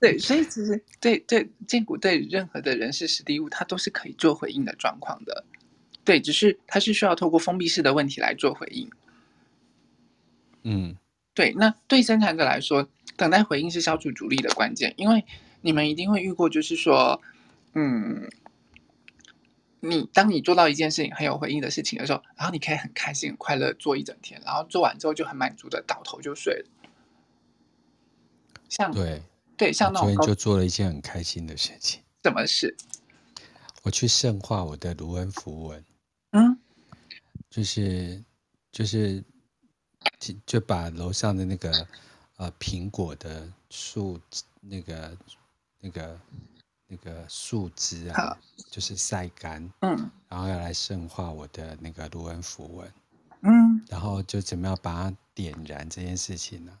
[0.00, 5.44] 对，所以其实对对建股对任何的人事时地物，它都是可以做回应的状况的。
[6.04, 8.90] 对，只是它是需要透过封闭式的问题来做回应。
[10.62, 10.96] 嗯，
[11.34, 11.52] 对。
[11.56, 15.24] 那对生产者来说，等待回应是消除阻力的关键，因为
[15.60, 17.20] 你们一定会遇过，就是说，
[17.74, 18.28] 嗯，
[19.80, 26.66] 你当你做到一件事情很有回应的事情的时候，然后你可以很开心、很快乐做一整天，然后做完之后就很满足的倒头就睡了。
[28.68, 29.22] 像对。
[29.58, 32.00] 对，像那种昨天就做了一件很开心的事情。
[32.22, 32.74] 什么事？
[33.82, 35.84] 我去圣化我的卢恩符文。
[36.30, 36.58] 嗯，
[37.50, 38.22] 就是
[38.70, 39.22] 就是
[40.18, 41.86] 就就把楼上的那个
[42.36, 44.20] 呃苹果的树
[44.60, 45.18] 那个
[45.80, 46.20] 那个
[46.86, 48.38] 那个树枝啊，
[48.70, 49.68] 就是晒干。
[49.80, 52.92] 嗯，然后要来圣化我的那个卢恩符文。
[53.42, 56.78] 嗯，然后就怎么样把它点燃这件事情呢？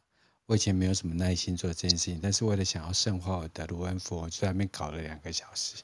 [0.48, 5.82] 我以前没有什么耐心做这件事情，但是为了想要圣化我的卢恩符，我就在那边搞了两个小时。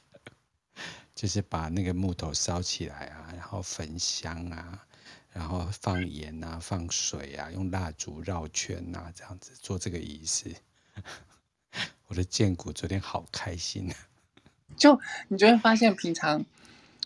[1.13, 4.83] 就是把那个木头烧起来啊，然后焚香啊，
[5.31, 10.55] 然后放盐啊，放水啊，用蜡烛绕圈啊，这样子做这个仪式。
[12.07, 13.95] 我的荐骨昨天好开心啊！
[14.75, 16.43] 就你就会发现，平常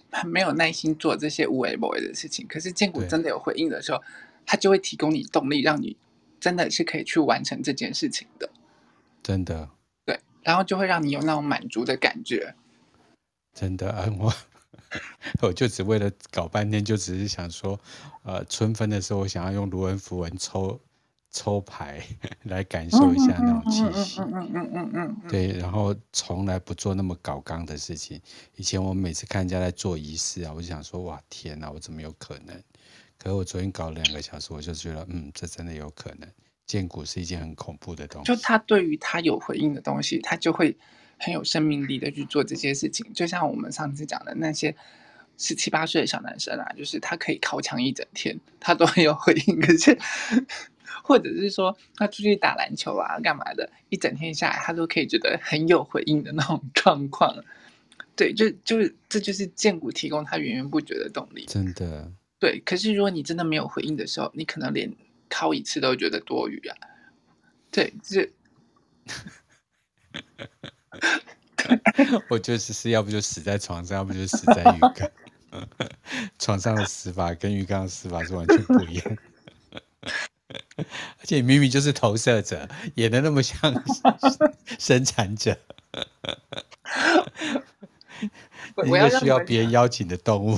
[0.09, 4.01] 很没有耐心做这些无为不为的事情，可是荐骨真的有回应的时候，
[4.45, 5.97] 它就会提供你动力，让你
[6.39, 8.49] 真的是可以去完成这件事情的。
[9.21, 9.69] 真的。
[10.05, 12.55] 对，然后就会让你有那种满足的感觉。
[13.53, 14.33] 真的啊，我
[15.43, 17.79] 我就只为了搞半天，就只是想说，
[18.23, 20.79] 呃，春分的时候，我想要用卢恩符文抽。
[21.31, 22.01] 抽牌
[22.45, 28.19] 来感受一下那种气息，嗯嗯嗯嗯嗯，对，然后从来不做那么搞纲的事情。
[28.55, 32.63] 以前我每次看人家在做仪式啊，我就想说，哇，天哪，我怎么有可能？
[33.19, 36.27] 可是我昨天搞了两个小时，我就觉得，嗯，这真的有可能。
[36.65, 40.75] 荐骨是一件很恐怖的东西，就他对于他有回应的东西，他就会
[41.19, 43.05] 很有生命力的去做这些事情。
[43.13, 44.75] 就像我们上次讲的那些
[45.37, 49.97] 十七八岁的小男生啊，就是他可以靠墙一整天，他都很有回应，可是。
[51.03, 57.35] 或者是说他出去打篮球啊，干嘛的，一整天下来他都可以觉得很有回应的那种状况。
[58.15, 61.45] 对，就就是这就是荐骨提供他源源不绝的动力。
[61.47, 62.11] 真的。
[62.39, 64.91] 对，可是如果你真的没有回应的时候，你可能连
[65.27, 66.75] 靠一次都觉得多余啊。
[67.69, 68.31] 对，这。
[72.29, 75.11] 我就是是要不就死在床上，要不就死在浴缸。
[76.39, 79.17] 床上的死法跟浴缸的死法是完全不一样。
[80.49, 83.83] 而且明明就是投射者，演的那么像
[84.79, 85.59] 生产者。
[88.87, 90.57] 我要需要别人邀请的动物。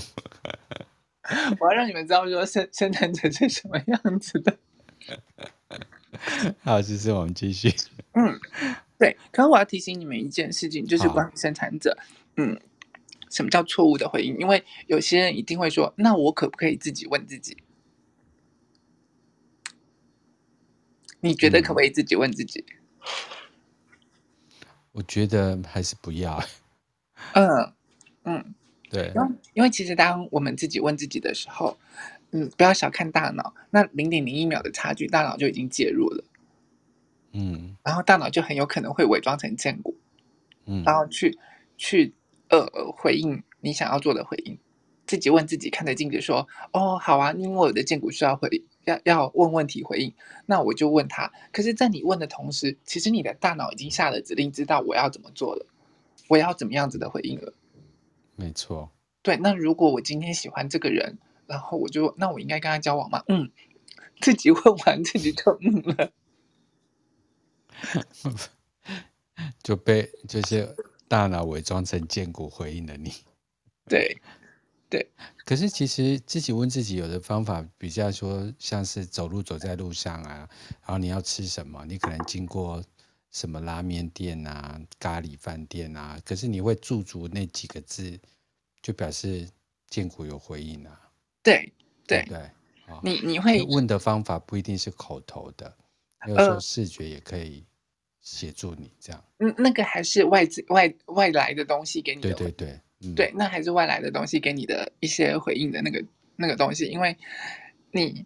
[1.60, 4.58] 我要让你们知道说生生产者是什么样子的。
[6.62, 7.74] 好，这是我们继续。
[8.14, 8.40] 嗯，
[8.98, 9.18] 对。
[9.32, 11.98] 可是我要提醒你们一件事情，就是关于生产者。
[12.38, 12.60] 嗯，
[13.30, 14.38] 什么叫错误的回应？
[14.38, 17.58] 因为有些人一定会说：“那我可不可以自己问自己？”
[21.22, 22.66] 你觉得可不可以自己问自己？
[24.92, 26.44] 我觉得还是不要。
[27.34, 27.74] 嗯
[28.24, 28.54] 嗯，
[28.92, 29.12] 对，
[29.54, 31.78] 因为其实当我们自己问自己的时候，
[32.32, 36.24] 嗯，不要小看大脑，那零点零一秒的差距，大脑就已经介入了。
[37.34, 39.96] 嗯，然后大脑就很有可能会伪装成荐骨，
[40.66, 41.40] 嗯，然后去
[41.78, 42.14] 去
[42.50, 42.68] 呃
[42.98, 44.58] 回应你想要做的回应。
[45.08, 48.50] 自己问自己，看着镜子说：“哦，好啊，因为我的荐骨需要回。”
[48.86, 50.12] 要要问问题回应，
[50.48, 51.32] 那我就问他。
[51.52, 55.68] 可是，在你问的同时，其实你的大脑已经下了指令，知道我要怎么做了，
[56.28, 57.54] 我要怎么样子的回应了。
[58.42, 58.90] 没错。
[59.22, 63.24] 对，那如果我今天喜欢这个人，然后我就，那我应该跟他交往吗？
[63.28, 63.52] 嗯，
[64.20, 66.12] 自己问完自己就嗯了，
[69.62, 70.76] 就被就是
[71.08, 73.14] 大脑伪装成荐骨回应了你。
[73.88, 74.18] 对。
[74.90, 75.10] 对，
[75.46, 80.50] 可是其实自己问自己，有的方法比较说，像是走路走在路上啊，
[80.82, 82.84] 然后你要吃什么，你可能经过
[83.32, 88.20] 什么拉面店啊、咖喱饭店啊，可是你会驻足那几个字，
[88.82, 89.50] 就表示
[89.88, 91.12] 荐骨有回应啊。
[91.42, 91.72] 对
[92.06, 92.50] 对对，
[93.02, 95.76] 你你会问的方法不一定是口头的，
[96.28, 97.66] 有时候视觉也可以
[98.20, 99.24] 协助你这样。
[99.40, 102.34] 嗯，那个还是外自外外来的东西给你的。
[102.34, 102.80] 对对对。
[103.16, 106.06] 对，那还是外来的东西给你的一些回应的那个
[106.36, 107.18] 那个东西，因为
[107.90, 108.24] 你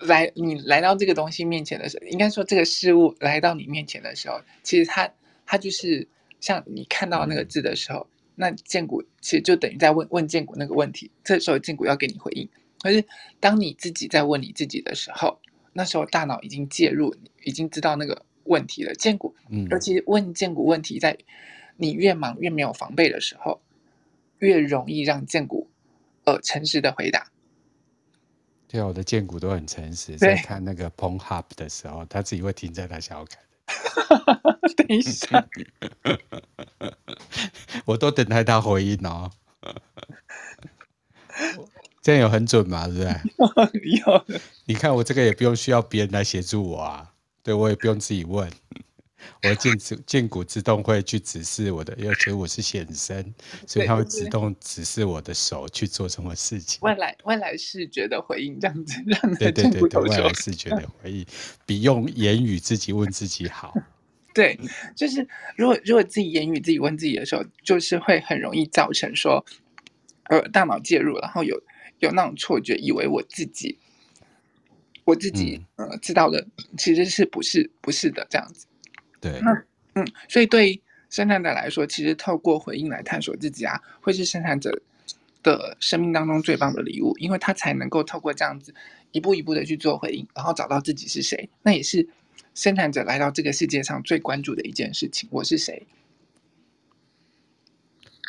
[0.00, 5.10] 来你来到这个东西面前的时候，应该说这个事物来到你面前的时候，其实它
[5.46, 6.06] 它就是
[6.40, 12.48] 像你看到那个字的时候，那剑骨其实就等于在问问剑骨那个问题，这时候剑骨要给你回应。
[12.82, 13.04] 可是
[13.38, 15.38] 当你自己在问你自己的时候，
[15.72, 18.94] 那时候大脑已经介入，已经知道那个问题了。
[18.94, 21.16] 剑骨，嗯，尤其问剑骨问题在。
[21.82, 23.62] 你越忙越没有防备的时候，
[24.38, 25.70] 越容易让剑骨
[26.24, 27.32] 呃诚实的回答。
[28.70, 33.48] 对啊，我的荐骨都很诚实，在看那个 Pornhub 的时候，他自己会停在他想要看的。
[34.76, 35.44] 等一下，
[37.84, 39.28] 我都等待他回应哦。
[42.00, 42.86] 这样有很准吗？
[42.86, 43.90] 对不对？
[43.98, 44.24] 有。
[44.66, 47.12] 你看我这个也不用需要别人来协助我啊，
[47.42, 48.48] 对，我也不用自己问。
[49.42, 53.34] 我的荐骨自动会去指示我的，因为我是显身，
[53.66, 56.78] 所以它会自动指示我的手去做什么事情。
[56.82, 61.26] 外来外来视觉的回应，这样子让对对对对，外来视觉的回应
[61.66, 63.74] 比用言语自己问自己好。
[64.32, 64.58] 对，
[64.94, 69.44] 就是如果如果自己言语自己问自己的时候，就是会很容易造成说，
[70.24, 71.60] 呃，大脑介入，然后有
[71.98, 73.76] 有那种错觉，以为我自己
[75.04, 76.46] 我自己、嗯、呃知道的
[76.78, 78.66] 其实是不是不是的这样子。
[79.20, 79.40] 对，
[79.94, 84.80] 嗯，所以对生产者来说，其实透过回应来探索自己啊，会是生产者
[85.42, 88.74] 的生命当中最棒的礼物，因为他才能够透过这样子
[89.12, 91.48] 一步一步的去做回应，然后找到自己是谁。
[91.62, 92.08] 那也是
[92.54, 95.86] 生产者来到这个世界上最关注的一件事情：我是谁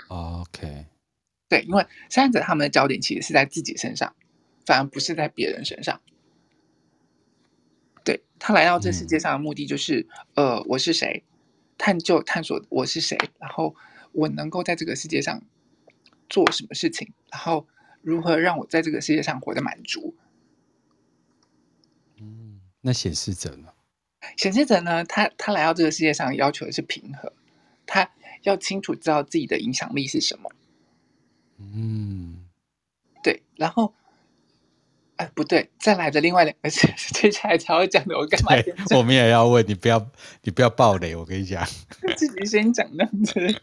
[0.08, 0.86] ？OK，
[1.48, 4.14] 对，因为生产者他们的焦点其实是在自己身上，
[4.66, 6.02] 反而不是在别人身上。
[8.04, 11.24] 对，他来到这世界上的目的就是，嗯、呃，我是谁？
[11.78, 13.76] 探究、探索我是谁，然后
[14.12, 15.42] 我能够在这个世界上
[16.30, 17.68] 做什么事情，然后
[18.02, 20.16] 如何让我在这个世界上活得满足。
[22.18, 23.74] 嗯，那显示者呢？
[24.38, 25.04] 显示者呢？
[25.04, 27.34] 他他来到这个世界上要求的是平和，
[27.86, 28.12] 他
[28.44, 30.52] 要清楚知道自己的影响力是什么。
[31.58, 32.48] 嗯，
[33.24, 33.94] 对，然后。
[35.22, 38.18] 哎，不对，再来的另外两个 是接下来才会讲的。
[38.18, 38.50] 我干嘛？
[38.98, 40.04] 我们也要问你，不要
[40.42, 41.16] 你不要暴雷。
[41.16, 41.64] 我跟你讲，
[42.18, 43.62] 自己先讲这样子。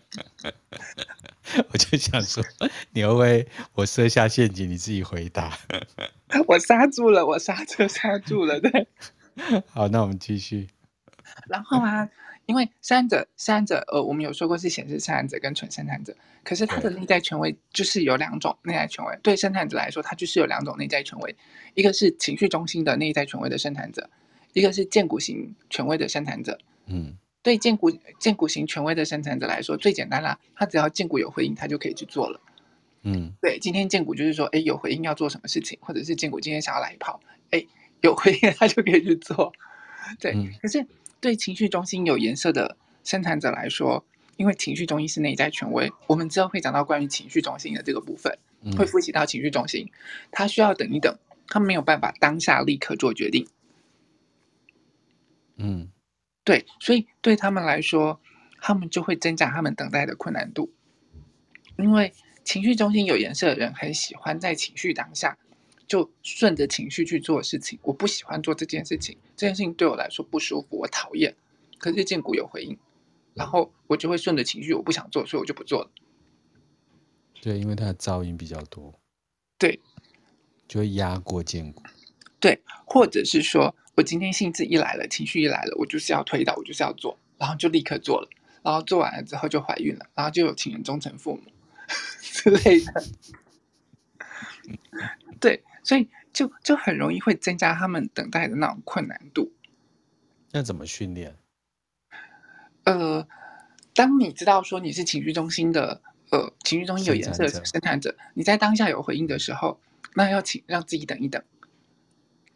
[1.72, 2.44] 我就想说，
[2.92, 5.58] 你会不会我设下陷阱，你自己回答？
[6.46, 8.60] 我刹住了，我刹车刹住了。
[8.60, 8.86] 对，
[9.72, 10.68] 好，那我们继续。
[11.48, 12.08] 然后啊。
[12.48, 19.14] 因为生产者，生产者，呃，我们有说过是显示生产者跟纯生产者，可是他的内在权威就是有两种内在权威。
[19.22, 21.36] 对生产者来说，他就是有两种内在权威，
[21.74, 24.08] 一个是情绪中心的内在权威的生产者，
[24.54, 26.58] 一个是荐骨型权威的生产者。
[26.86, 32.40] 嗯，对荐骨荐骨型权威的生产者来说，最简单啦，他只要荐骨有回应，他就可以去做了。
[33.02, 37.20] 嗯，对，今天荐股就是说，哎，有回应要做什么事情，或者是荐股今天想要来一炮，
[37.50, 37.62] 哎，
[38.00, 39.52] 有回应 他就可以去做。
[40.18, 40.86] 对，嗯、可是。
[41.20, 44.04] 对情绪中心有颜色的生产者来说，
[44.36, 48.38] 因为情绪中心是内在权威，我们之后会讲到关于情绪中心的这个部分，
[48.76, 49.90] 会复习到情绪中心，
[50.30, 53.48] 他需要等一等，他没有办法当下立刻做决定。
[55.56, 55.88] 嗯，
[56.44, 58.20] 对，所以对他们来说，
[58.60, 60.72] 他们就会增加他们等待的困难度，
[61.76, 62.12] 因为
[62.44, 65.36] 情绪中心有颜色的人很喜欢在情绪当下。
[65.88, 71.34] 就顺着情绪去做事情，我不喜欢做这件事情，这件事情对我来说不舒服，我讨厌。
[71.78, 72.76] 可是荐骨有回应，
[73.34, 75.90] 然后我就会顺着情绪，我不想做，所以我就不做了。
[77.40, 78.92] 对，因为它的噪音比较多。
[79.56, 79.80] 对，
[80.66, 81.82] 就会压过荐骨。
[82.40, 88.28] 对，或者是说我今天兴致一来了，情绪一来了，我就是要推倒，我就是要做，然后就立刻做了，
[88.62, 91.42] 然后做完了之后就怀孕了，然后就有情人终成父母
[92.20, 93.04] 之类的。
[95.40, 95.62] 对。
[95.88, 99.50] 所以就就很容易会增加他们等待的那种困难度。
[100.52, 101.34] 那怎么训练？
[102.84, 103.26] 呃，
[103.94, 109.80] 当你知道说你是情绪中心的，呃，情绪中心有颜色的生产者，你在当下有回应的时候，
[110.14, 111.42] 那要请让自己等一等，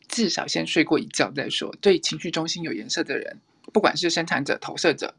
[0.09, 1.75] 至少先睡过一觉再说。
[1.81, 3.41] 对情绪中心有颜色的人，
[3.73, 5.15] 不管是生产者、投射者，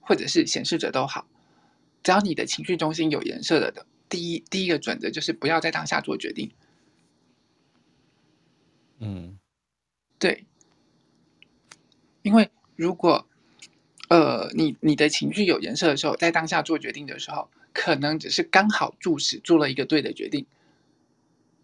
[0.00, 1.26] 或者是显示者都好，
[2.02, 6.50] 只要你的情绪中心有颜色的的，第一第一个准则就是不要在当下做决定。
[8.98, 9.38] 嗯，
[10.18, 10.46] 对，
[12.22, 13.26] 因为如果
[14.08, 20.46] 呃，你你的情绪有颜色的时候，在当下做决定的时候，可能只是刚好注视做了一个对的决定，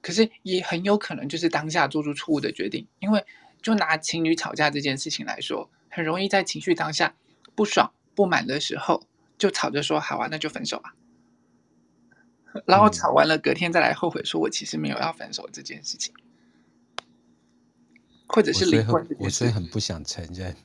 [0.01, 2.87] 可是也很有可能就是当下做出错误的决定。
[2.99, 3.25] 因为
[3.63, 7.15] 就拿情侣吵架这件事情来说，很容易在情绪当下
[7.55, 9.03] 不爽不满的时候，
[9.39, 10.95] 就吵着说好啊，那就分手吧，
[12.67, 16.13] 然后吵完了，隔天再来后悔说，我其实没有要分手这件事情。
[18.33, 20.57] 或者是离婚，我虽然很不想承认，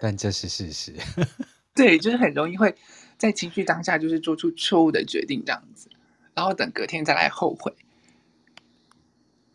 [0.00, 0.94] 但这是事实。
[1.74, 2.74] 对，就是很容易会
[3.18, 5.88] 在情绪当下就是做出错误的决定这样子，
[6.34, 7.74] 然后等隔天再来后悔。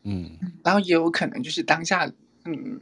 [0.04, 2.12] 嗯，然后也有可能就是当下
[2.44, 2.82] 嗯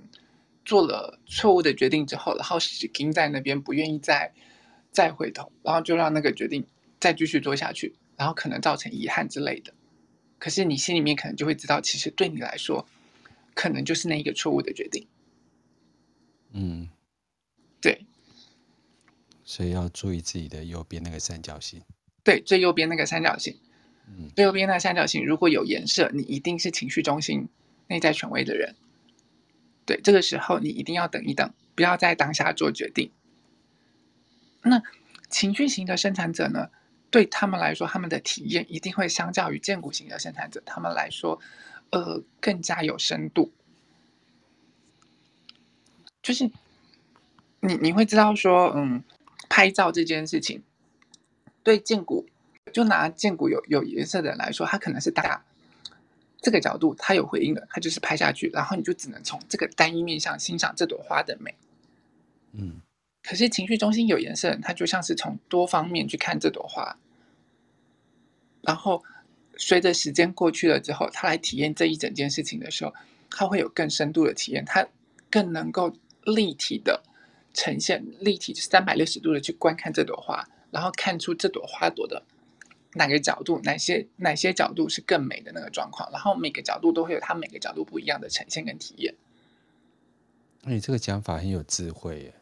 [0.64, 4.34] 做了错误的决定之后，然后死盯在那边不愿意再
[4.92, 6.66] 再回头，然后就让那个决定
[7.00, 9.74] 再继续做下去，然后可能造成遗憾之类的。
[10.40, 12.88] 可是你心里面可能就会知道，其实对你来说。
[13.56, 15.08] 可能就是那一个错误的决定，
[16.52, 16.90] 嗯，
[17.82, 18.06] 对，
[19.44, 21.82] 所以要注意自己的右边那个三角形，
[22.24, 23.58] 对，最右边那个三角形，
[24.08, 27.48] 嗯，最右边那个三角形如果有颜色，你一定是情绪中心、
[27.88, 28.76] 内在权威的人，
[29.86, 33.10] 对，这个时候你一定要等一等，不要在当下做决定。
[34.64, 34.84] 那
[35.30, 36.70] 情绪型的生产者呢？
[37.12, 41.40] 对他们来说，他们的体验一定会相较于建骨型的生产者，他们来说。
[41.92, 43.52] 呃，更加有深度，
[46.22, 46.50] 就是
[47.62, 49.04] 你你会知道说，嗯，
[49.50, 50.62] 拍照这件事情，
[51.64, 52.28] 对建骨，
[52.74, 55.46] 就拿建骨有有颜色的人来说，他可能是大
[56.42, 61.56] 这个角度，他有回应的，他就是拍下去，然后你就只能从这个单一面向欣赏这朵花的美，
[62.52, 62.82] 嗯，
[63.24, 66.98] 可是情绪中心有颜色，它就像是从多方面去看这朵花，
[68.62, 69.04] 然后
[69.58, 72.94] 随着时间过去了之后，他来体验这一整件事情的时候，
[73.30, 74.88] 他会有更深度的体验，他
[75.30, 75.94] 更能够
[76.24, 77.04] 立体的
[77.54, 82.24] 呈现，立体三百六十度的去观看这朵花，然后看出这朵花朵的
[82.94, 89.16] 哪个角度，哪些哪些角度是更美的那个状况，然后每个角度都会有它每个角度不一样的呈现跟体验。
[90.64, 92.34] 那你这个讲法很有智慧耶。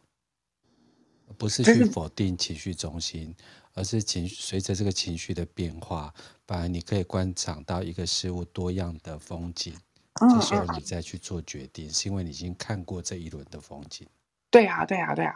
[1.36, 3.34] 不是去否定情绪中心，
[3.74, 6.14] 而是情随着这个情绪的变化，
[6.46, 9.76] 反而你可以观赏到一个事物多样的风景。
[10.16, 14.08] 这时候你再去做决定，是因为你已经看过这一轮的风景。
[14.52, 15.36] 对啊，对啊，对啊！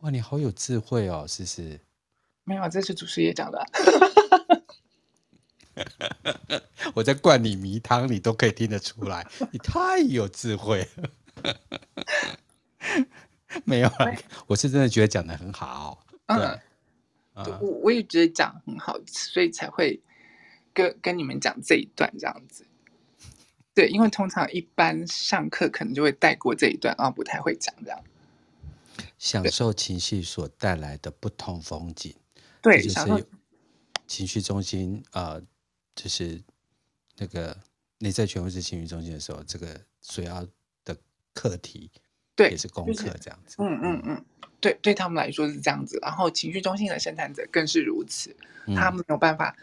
[0.00, 1.78] 哇，你好有智慧哦，思思。
[2.44, 3.62] 没有，这是祖师爷讲的。
[6.94, 11.10] 我在灌你迷汤，你都可以听得出来，你太有智慧了。
[13.64, 14.06] 没有啊，
[14.46, 16.02] 我是真的觉得讲的很好。
[16.26, 16.60] 对，
[17.34, 20.00] 嗯，我我也觉得讲很好，所以才会
[20.72, 22.64] 跟跟你们讲这一段这样子。
[23.74, 28.04] 对，因为通常一般上课可能就会带过这一段，啊不太会讲这样。
[29.18, 32.14] 享受情绪所带来的不同风景，
[32.62, 33.26] 对，就是
[34.06, 35.42] 情绪中心啊，呃，
[35.96, 36.40] 就是
[37.16, 37.56] 那个
[37.98, 40.46] 内在权威是情绪中心的时候，这个所要
[40.84, 40.96] 的
[41.32, 41.90] 课题。
[42.36, 43.56] 对，也是功课这样子。
[43.58, 44.24] 嗯嗯嗯，
[44.60, 45.98] 对，对他们来说是这样子。
[46.02, 48.34] 然后情绪中心的生产者更是如此，
[48.66, 49.56] 嗯、他们没有办法，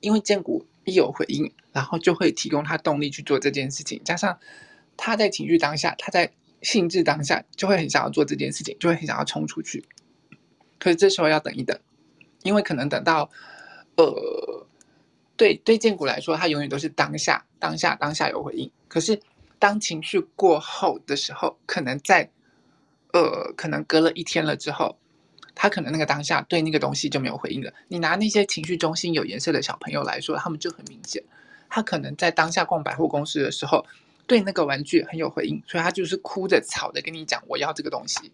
[0.00, 3.98] 因为荐骨一有回应，然后就会提供他动力去做这件事情。
[4.04, 4.38] 加上
[4.96, 9.82] 他在情绪当下，他在兴致当下，就会很想要做这件事情，就会很想要冲出去。
[10.78, 11.78] 可是这时候要等一等，
[12.42, 13.30] 因为可能等到，
[13.96, 14.66] 呃，
[15.34, 18.70] 对对，荐骨来说，他永远都是当下，当下，当下有回应。
[18.86, 19.18] 可是。
[19.58, 22.30] 当情绪过后的时候，可能在，
[23.12, 24.98] 呃，可能隔了一天了之后，
[25.54, 27.72] 他可能那个当下对那个东西就没有回应了。
[27.88, 31.22] 你拿那些情绪中心有颜色的小朋友来说，他们就很明显，
[31.70, 33.86] 他可能在当下逛百货公司的时候，
[34.26, 38.32] 对那个玩具很有回应，所以他就是哭着吵着跟你讲我要这个东西。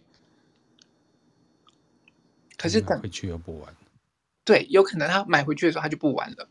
[2.56, 3.74] 可是等回去又不玩，
[4.44, 6.48] 对，有可能他买回去的时候他就不玩了。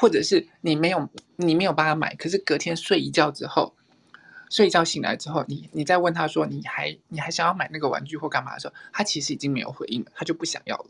[0.00, 3.74] 或者是你没有你没有帮他买，可是隔天睡一觉之后，
[4.48, 10.86] 睡一觉醒来之后，你你再问他说你还你还想要买那个玩具或干嘛的时候，他其实已经没有回应了，他就不想要了。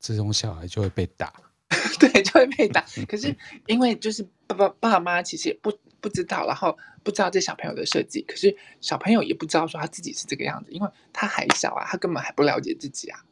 [0.00, 1.30] 这种小孩就会被打，
[2.00, 2.82] 对，就会被打。
[3.06, 3.36] 可是
[3.66, 5.70] 因为就是爸爸爸妈其实也不
[6.00, 13.22] 不知道，然后不知道这小朋友的设计，可是小朋友也不知道说他自己是这个样子，因为他还小啊，他根本还不了解自己啊。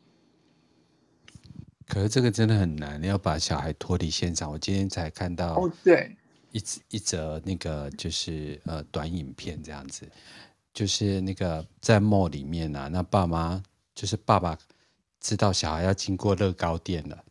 [1.87, 4.51] 可是这个真的很难，你要把小孩脱离现场。
[4.51, 6.17] 我今天才看到哦，对，
[6.51, 10.09] 一一则那个就是呃短影片这样子，
[10.73, 13.63] 就是那个在 mall 里面啊，那爸妈
[13.95, 14.57] 就是爸爸
[15.21, 17.25] 知道小孩要经过乐高店了，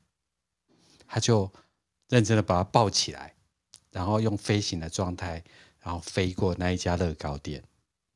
[1.08, 1.52] 他就
[2.10, 3.34] 认真的把他抱起来，
[3.92, 5.44] 然后用飞行的状态，
[5.80, 7.64] 然后飞过那一家乐高店，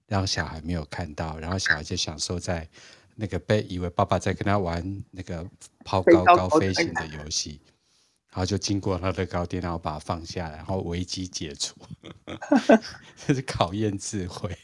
[0.07, 2.67] 让小孩没有看到，然后小孩就享受在。
[3.15, 5.45] 那个被以为爸爸在跟他玩那个
[5.85, 7.61] 抛高高飞行的游戏，
[8.29, 11.75] 然后就经过他的高点，然后把它放下来，然后危机解除，
[13.25, 14.57] 这是考验智慧。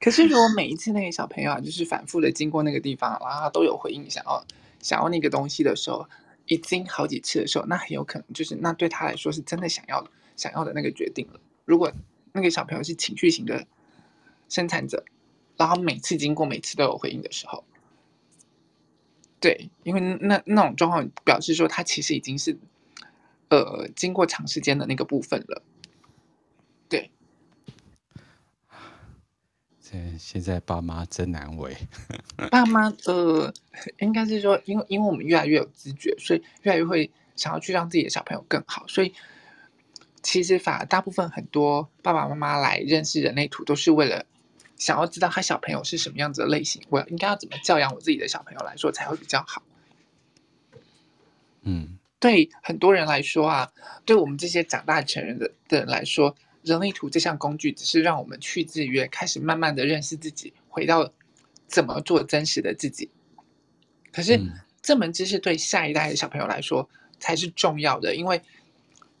[0.00, 4.42] 可是如果每一次那个小朋友啊，就是反复的经过那个地方，然后他都有回应，想要
[4.80, 6.08] 想要那个东西的时候，
[6.46, 11.40] 已经好几次的时候，那很有可能就是那对他来说是真的想要想要的那个决定了。
[11.66, 11.92] 如果
[12.32, 13.66] 那个小朋友是情绪型的
[14.48, 15.04] 生产者。
[15.58, 17.64] 然后每次经过，每次都有回应的时候，
[19.40, 22.56] 对，因为那那种状况表示说他其实已经是，
[23.48, 25.62] 呃，经过长时间的那个部分了，
[26.88, 27.10] 对。
[29.80, 31.76] 现现在爸妈真难为。
[32.52, 33.52] 爸妈呃，
[33.98, 39.12] 应该是说，因为因为我们越来越有知觉，所以越来越会想要去让自己的小朋友更好，所以
[40.22, 44.24] 其实反而大部分很多爸爸妈妈来认识人类图都是为了。
[44.78, 49.62] 想要知道他小朋友是什么样子的类型，我应该要怎么教养我自己的小朋友来说才会比较好？
[51.62, 53.72] 嗯，对很多人来说啊，
[54.04, 61.12] 对我们这些长大成人的的人来说，人类图这项工具只是让我们去制约，开始慢慢的认识自己，回到
[61.66, 63.10] 怎么做真实的自己。
[64.12, 68.40] 可是、嗯、这门知识对下一代的小朋友来说才是重要的，因为。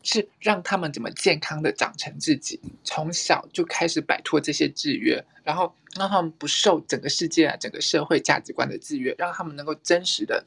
[0.02, 10.44] 是让他们怎么健康的长成自己，从小就开始摆脱这些制约，然后让他们不受整个世界啊、整个社会价值观的制约，让他们能够真实的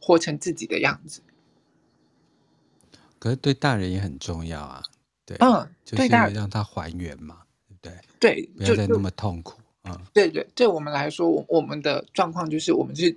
[0.00, 1.20] 活成自己的样子。
[3.18, 4.82] 可是对大人也很重要啊，
[5.24, 7.42] 对，嗯，就是让他还原嘛，
[7.80, 9.98] 对对，不要再那么痛苦嗯。
[10.12, 13.16] 对对，对我们来说，我我们的状况就是，我们是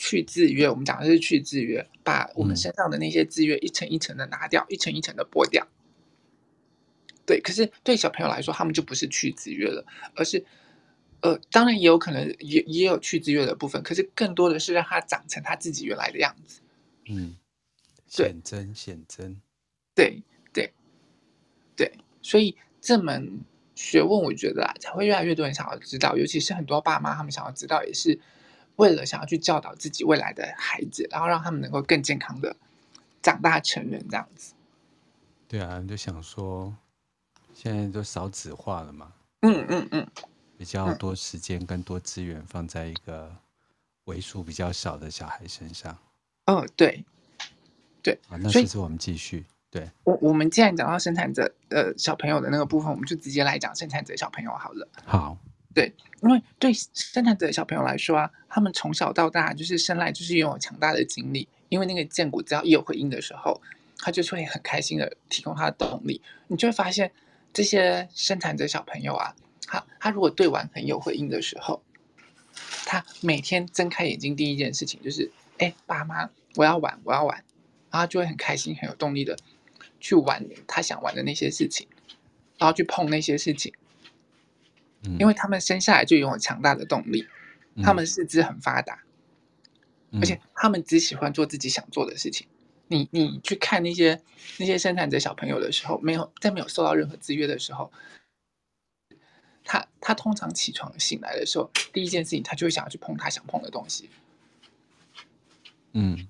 [0.00, 5.68] 去制约，我们讲的是去制约，把我们身上的那些制约一层一层的拿掉，嗯、一层一层的剥掉。
[7.26, 9.84] 对，可是对小朋友来说，他们就不是去制约了，
[10.16, 10.44] 而是。
[11.22, 16.62] 呃，当然也有可能也也有去制约的部分，可是更多的是让他长成他自己原来的样子。
[17.10, 17.36] 嗯，
[18.06, 19.36] 显真显真，
[19.94, 20.72] 对对
[21.76, 21.92] 对，
[22.22, 23.38] 所以这门
[23.74, 28.18] 学问，我觉得啊，才会越来越多人想要知道，尤其是很多爸妈他们想要知道，也是
[28.76, 32.56] 为了想要去教导自己未来的孩子，然后让他们能够更健康的
[33.22, 34.54] 长大成人这样子。
[35.48, 36.74] 对啊，就想说，
[37.54, 39.12] 现在都少子化了嘛。
[39.42, 40.06] 嗯嗯嗯。
[40.56, 43.34] 比较多时间跟多资源放在一个
[44.04, 45.96] 为数比较少的小孩身上。
[46.44, 47.02] 哦，对，
[48.02, 49.46] 对，啊，那其实我们继续。
[49.70, 54.86] 对，我我们既然讲到生产者呃小朋友的那个部分，我们就直接来讲生产者小朋友好了。
[55.06, 55.38] 好，
[55.74, 55.92] 对，
[56.22, 63.60] 因为对生产者小朋友来说啊，他们从小到大就是生来就是拥有强大的精力，因为那个荐骨只要一有回应的时候，
[63.98, 66.20] 他就会很开心的提供他的动力。
[66.48, 67.12] 你就会发现
[67.52, 69.34] 这些生产者小朋友啊。
[69.66, 71.80] 他他如果对玩很有回应的时候，
[72.86, 77.44] 他每天睁开眼睛第一件事情就是，哎，爸妈，我要玩，我要玩，
[77.92, 79.36] 然后就会很开心、很有动力的
[80.00, 81.86] 去玩他想玩的那些事情，
[82.58, 83.72] 然后去碰那些事情，
[85.18, 87.26] 因为他们生下来就拥有强大的动力，
[87.82, 89.02] 他们四肢很发达，
[90.12, 92.46] 而且他们只喜欢做自己想做的事情。
[92.88, 94.20] 你你去看那些
[94.58, 97.92] 那些生产者小朋友的时候，没有在没有受到任何制约的时候。
[99.62, 104.10] 他他通常起床醒来的时候，第一件事情他就会想要去碰他想碰的东西。
[105.92, 106.28] 嗯，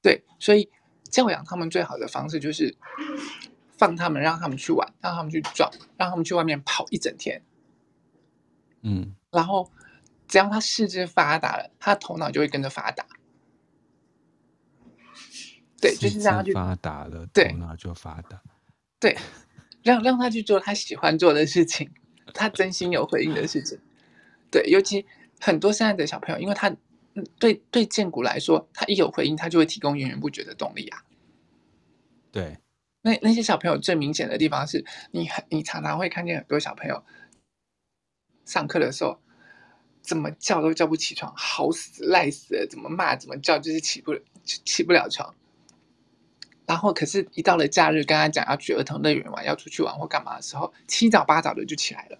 [0.00, 0.70] 对，所以
[1.10, 2.74] 教养他们最好的方式就是
[3.76, 7.42] 放他们，让他们去玩，让他们去撞，让他们去外面跑一整天。
[8.82, 9.70] 嗯，然后
[10.26, 13.04] 只要他四肢发达了，他的头脑就会跟着发达。
[15.80, 18.42] 对，就是让他去发达了，头脑就发达。
[18.98, 19.16] 对，
[19.82, 21.90] 让让他去做他喜欢做的事情。
[22.34, 23.78] 他真心有回应的事情，
[24.52, 25.06] 对，尤其
[25.40, 26.70] 很多现在的小朋友，因为他
[27.38, 31.02] 对对荐骨来说，他一有回应，他就会提供源源不绝的动力啊。
[32.30, 32.58] 对，
[33.00, 37.02] 那那些小朋友最明显的地方是，你很你常常会看见很多小朋友
[38.48, 39.18] 上课的时候，
[40.00, 45.34] 怎么叫都叫不起床，好死赖死了，怎么骂怎么叫就是起不起不了床。
[46.66, 52.18] 然后，可是，一到了假日，跟他讲要去儿童乐园玩，要出去玩或干嘛的时候，七早八早的就起来了。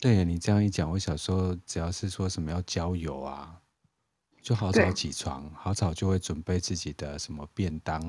[0.00, 3.60] 对，你这样一讲，我小时候只要是说什么要郊游啊，
[4.42, 8.00] 就好早起床，好早就会准备自己的什么便当、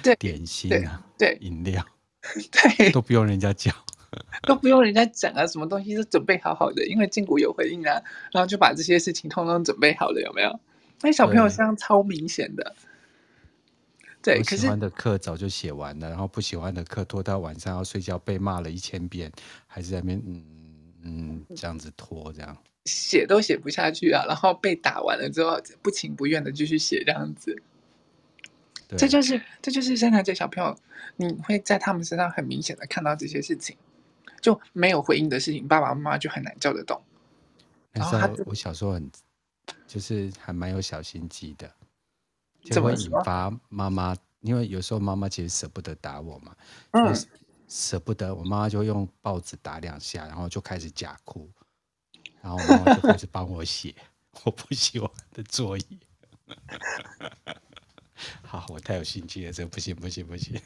[0.00, 1.84] 对 点心啊、对饮料，
[2.76, 3.72] 对，都不用人家叫，
[4.42, 8.02] 都不用人家讲啊，什么东西都准备好好的，因为筋骨有回应啊，
[8.32, 10.60] 然后就把这些事情通通准备好了，有没有？
[11.02, 12.74] 那小朋友身上超明显的。
[14.22, 19.32] 对，我喜欢的课早就写完了，然后不喜欢的课拖到晚上要睡觉，被骂了一千遍，
[19.66, 20.44] 还是在那边嗯
[21.02, 27.60] 嗯这样子拖，这样写都写不下去啊，然后被打完了之后不情不愿的继续写这样子。
[28.86, 30.76] 对，这就是这就是现在这小朋友，
[31.16, 33.76] 你会在他们身上很明显的看到这些事情，
[34.42, 37.02] 就没有回应的事情，爸爸妈妈就很难叫得动。
[37.92, 39.10] 然后他我小时候很
[39.86, 41.72] 就是还蛮有小心机的。
[42.64, 46.54] 就会引发妈妈，因为有时候妈妈其实舍不得打我嘛，
[46.92, 47.12] 嗯，
[47.66, 51.50] 舍不得，我妈妈就会用报纸打两下，然后就开始假哭，
[52.40, 53.92] 然后妈妈就开始帮我写
[54.44, 55.84] 我不喜欢的作业。
[58.46, 60.62] 好，我太有心机了，这不行不行不行。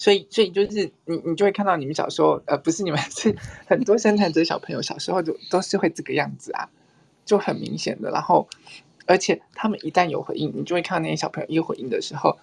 [0.00, 3.36] 所以，所以就是你，你就会看到你们小时候，呃，不是你们， 是
[3.66, 6.68] 很多生产者小朋友小时候就都是会这个样子啊。
[7.26, 8.48] 就很明显的，然后，
[9.06, 12.36] 而且他们一旦有回应，你就会看到那些小朋友一回应的时候，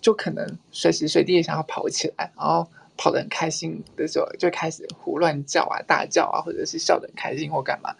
[0.00, 7.94] 就可能随时随地想要跑起来，然后跑得很开心的时候，就开始胡乱叫啊、大叫啊，或者是笑得很开心或干嘛，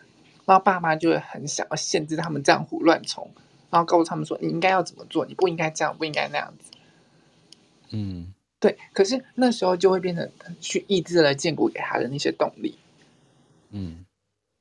[0.46, 3.28] 然后爸妈就会很想要限制他们这样胡乱冲，
[3.68, 6.70] 然后告诉他们说你应该要怎么做，你不应该这样，不应该那样子。
[7.90, 8.32] 嗯，
[8.62, 8.78] 对。
[8.94, 12.78] 可是那时候就会变成去抑制了荐骨给他的那些动力。
[13.72, 14.06] 嗯，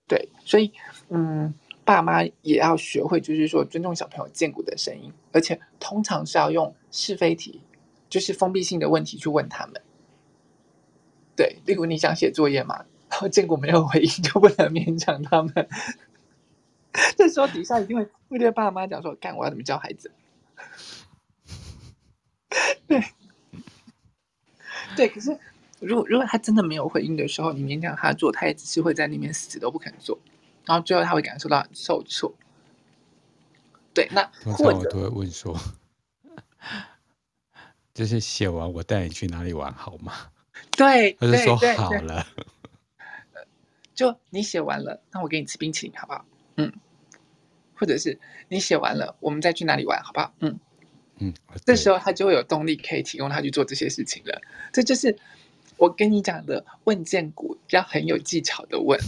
[0.10, 0.74] 对，所以
[1.08, 1.54] 嗯。
[1.84, 7.60] 爸妈也要学会，就是说尊重小朋友荐骨的声音，而且通常是要用是非题，
[8.08, 9.82] 就是封闭性的问题去问他们。
[11.36, 15.68] 对，例如你想写作业嘛，然后荐骨没有回应，就不能勉强他们。
[17.18, 20.12] 这时候底下一定会会对爸妈讲说：“干，我要怎么教孩子？”
[22.88, 23.04] 对，
[24.96, 25.38] 对，可是
[25.80, 30.20] 如果如果他真的没有回应的时候，你勉强他做，他也只是会在那边死都不肯做，
[30.66, 32.34] 然后最后他会感受到很受挫。
[33.94, 35.58] 对，那通常我都会问说，
[37.94, 40.14] 就是写完我带你去哪里玩好吗？
[40.78, 42.26] 对，他就说好了。
[43.94, 46.26] 就你写完了，那我给你吃冰淇淋好不好？
[46.56, 46.72] 嗯。
[47.76, 50.34] 或者是你写完了，我们再去哪里玩好不好？
[50.39, 50.60] 嗯
[51.22, 51.32] 嗯，
[51.65, 54.41] 这时候他就会有动力可以提供他去做这些事情了。
[54.74, 55.15] 这就是
[55.78, 58.99] 我跟你讲的问荐股要很有技巧的问。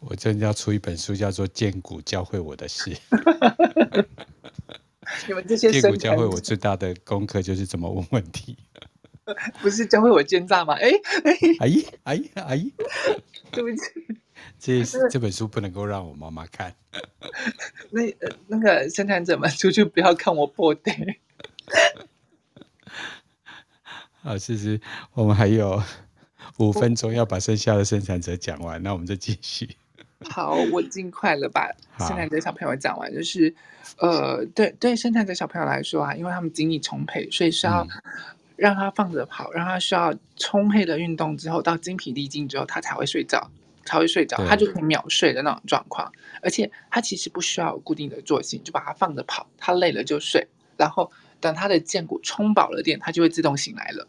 [0.00, 2.90] 我真的要出一本书，叫做《荐股教会我的事》。
[5.28, 8.56] 你们这些荐骨教会我最大的功课就是怎么问问题。
[9.60, 10.74] 不是教会我奸诈吗？
[10.80, 10.88] 哎
[11.24, 12.72] 哎，阿姨阿姨阿姨，
[13.50, 13.82] 对不起。
[14.58, 16.74] 这这本书不能够让我妈妈看。
[17.90, 21.18] 那呃那个生产者们 出去不要看我破袋。
[24.22, 24.80] 好，其实
[25.14, 25.82] 我们还有
[26.58, 29.76] 五分钟要把剩下的生产者讲完，那我们就继续。
[30.28, 31.68] 好，我尽快了把
[31.98, 33.12] 生产者小朋友讲完。
[33.14, 33.54] 就是
[33.98, 37.86] 呃，对对，生产者小朋友来说啊，因为他们精力充沛，所以是要
[38.56, 43.50] 让他放着跑，让他需要充沛的运动之后，到精疲力尽之后，他才会睡觉。
[43.86, 46.12] 才会睡着，他就可以秒睡的那种状况，
[46.42, 51.10] 而且他其实不需要有固定的作息，就把它放着跑，他累了就睡，然后
[51.40, 54.06] 等他的荐骨充饱了电，他就会自动醒来了。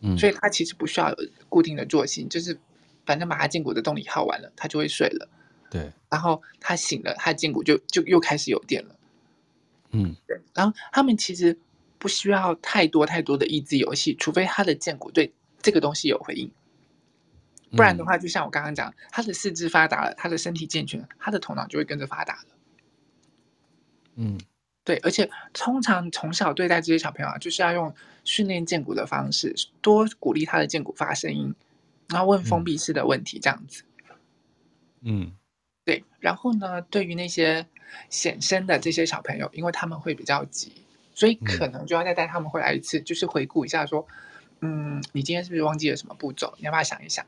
[0.00, 1.16] 嗯，所以他其实不需要有
[1.48, 2.58] 固定的作息，就是
[3.06, 5.28] 反正把他荐骨的动力耗完了，他就会睡了。
[5.70, 8.96] 对，然后他醒了，他的荐骨就就又开始有电了。
[9.90, 11.58] 嗯，对，然后他们其实
[11.98, 16.50] 不需要太多太多的益智游戏，除非他的荐骨对这个东西有回应。
[17.70, 22.44] 不然的话，就像我刚刚讲，他的四肢发达了，他的身体健全，他的头脑就会跟着发达了。
[24.16, 24.40] 嗯，
[24.84, 27.94] 对，而且通常从小对待这些小朋友啊，就是要用
[28.24, 31.54] 训练荐骨的方式，多鼓励他的荐骨发声音，
[32.08, 33.84] 然后问封闭式的问题，这样子。
[35.02, 35.32] 嗯，
[35.84, 36.02] 对。
[36.18, 37.66] 然后呢，对于那些
[38.10, 40.72] 显生的这些小朋友，因为他们会比较急，
[41.14, 44.04] 所以可能就要再带他们回来一次，就是回顾一下，说，
[44.62, 46.54] 嗯，你今天是不是忘记了什么步骤？
[46.58, 47.24] 你要不要想一想？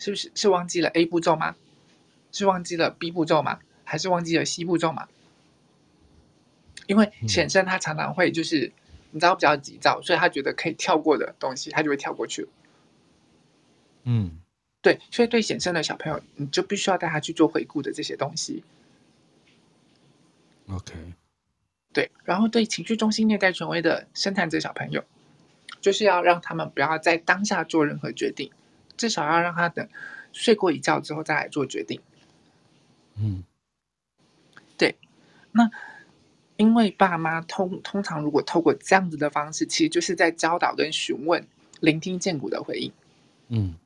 [0.00, 1.54] 是不是是忘记了 A 步骤吗？
[2.32, 3.60] 是忘记了 B 步骤吗？
[3.84, 5.08] 还是忘记了 C 步骤吗？
[6.86, 8.72] 因为显生他常常会就是、嗯、
[9.12, 12.48] 你知道比较急躁，所以他觉得可以跳过的东西，他就会跳过去。
[14.04, 14.38] 嗯，
[14.80, 18.64] 对，所以对显生的小朋友，你就必须要带他去做回顾的这些东西。
[20.68, 20.94] OK，
[21.92, 25.04] 对，然后对情绪中心虐待权威的生产者小朋友，
[25.80, 28.52] 就是要让他们不要在当下做任何决定。
[29.00, 29.88] 至少要让他等
[30.30, 31.98] 睡过一觉之后再来做决定。
[33.16, 33.44] 嗯，
[34.76, 34.94] 对。
[35.52, 35.70] 那
[36.58, 41.46] 因为爸妈通通常如果透过这样子的方式，其实就是在教导跟询问、
[41.80, 42.92] 聆听见骨的回应。
[43.48, 43.76] 嗯，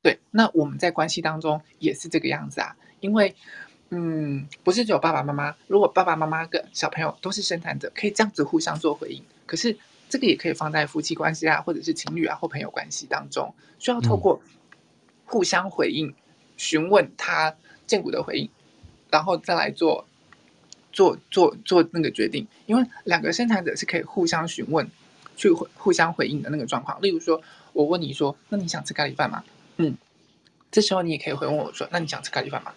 [0.00, 0.20] 对。
[0.30, 2.76] 那我们在关系当中也是这个样子啊。
[3.00, 3.34] 因为，
[3.90, 5.56] 嗯，不是只有爸爸妈妈。
[5.66, 9.24] 如果爸爸妈妈跟小朋友都是生产者，可以这样子互相做回应。
[9.44, 9.76] 可是。
[10.12, 14.42] 这个也可以放在夫妻关系啊，或者是情侣啊或朋友关系当中，需要透过
[15.24, 16.14] 互相回应、
[16.58, 17.56] 询问他
[17.86, 18.50] 见骨的回应，
[19.08, 20.06] 然后再来做
[20.92, 22.46] 做做做那个决定。
[22.66, 24.86] 因为两个生产者是可以互相询问、
[25.34, 27.00] 去互相回应的那个状况。
[27.00, 27.40] 例如说，
[27.72, 29.42] 我问你说：“那你想吃咖喱饭吗？”
[29.78, 29.96] 嗯，
[30.70, 32.74] 这时候你也可以回问我说：“那你想吃咖喱饭吗？”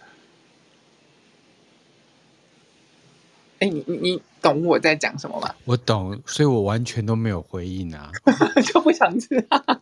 [3.59, 5.53] 哎，你你你懂我在讲什么吗？
[5.65, 8.11] 我懂，所以我完全都没有回应啊，
[8.65, 9.63] 就不想吃啊。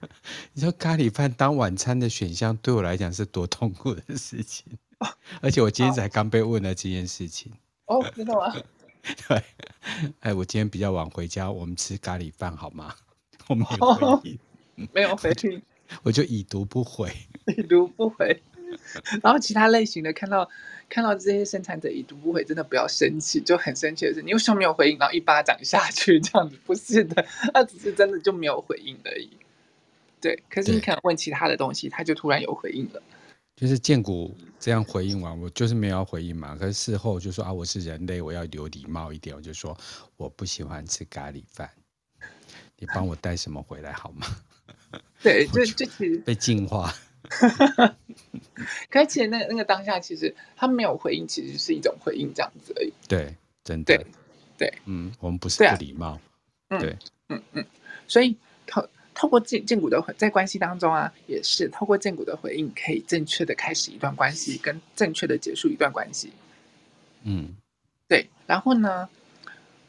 [0.54, 4.66] 你说咖喱饭当晚餐的选项，对我来讲是多痛苦的事情。
[5.40, 7.52] 而且我今天才刚被问了这件事情。
[7.86, 8.54] 哦，真的吗？
[9.28, 9.42] 对。
[10.20, 12.94] 哎，我今天比较晚回家，我们吃咖喱饭好吗？
[13.48, 15.62] 我没有回应，哦、没有回应，
[16.02, 17.10] 我就已读不回，
[17.56, 18.42] 已读不回。
[19.22, 20.48] 然后其他类型的看到。
[20.92, 24.98] 看到这些生产者已读不回，真的不要生气，就很生气的是，你为什么没有回应？
[24.98, 29.30] 然后一巴掌下去，这样子不是的， 他只是真的就没有回应而已。
[30.20, 33.00] 对，可是你可能问其他的东西，他就突然有回应了。
[33.54, 36.56] 就是建谷这样回应完，我就是没有要回应嘛。
[36.56, 39.78] 可是事后就说啊，我是人类，我要有礼貌一点，我就说
[40.16, 41.70] 我不喜欢吃咖喱饭，
[42.76, 44.26] 你帮我带什么回来好吗？
[45.22, 46.92] 对， 就就其实被净化。
[48.90, 52.92] 而且那那个当下，其实他没有回应，其实是一种回应，这样子而已。
[53.08, 53.96] 对，真的。
[53.96, 54.06] 对，
[54.58, 56.20] 对，嗯，我们不是不礼貌。
[56.68, 56.96] 对、
[57.28, 57.64] 嗯嗯。
[58.06, 66.32] 所以透透过荐荐骨的，在关系当中啊，也是透过荐骨的回应，可以正确的开始一段关系，跟正确的结束一段关系。
[67.22, 67.56] 嗯，
[68.08, 68.28] 对。
[68.46, 69.08] 然后呢，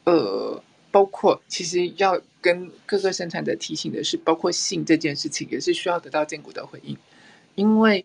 [0.04, 6.96] 呃，包括其实要跟各个生产者提醒的是，包括性这件事情也是需要得到荐骨的回应，
[7.54, 8.04] 因为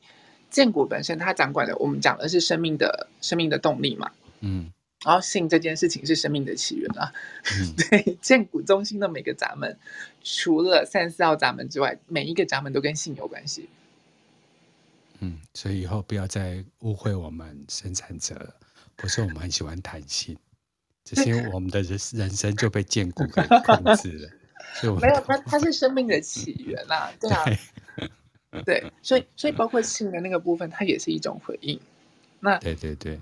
[0.50, 4.72] 建骨本身它掌管的，我们讲的是生命的生命的动力嘛，嗯，
[5.06, 7.14] 然后性这件事情是生命的起源啊，
[7.60, 9.78] 嗯、 对，建骨中心的每个闸门，
[10.24, 13.70] 除了三四号闸门之外，每一个闸门都跟性有关系。
[15.20, 18.54] 嗯，所以以后不要再误会我们生产者了，
[18.96, 20.38] 不是我们很喜欢谈性，
[21.04, 24.30] 只是因为我们的人人生就被建骨给控制了。
[24.76, 27.58] 所以我 没有，它它是生命的起源啊，对啊，对，
[28.66, 31.80] 对，所以所以包括性的那个部分，它也是一种回应。
[32.40, 33.20] 那对对对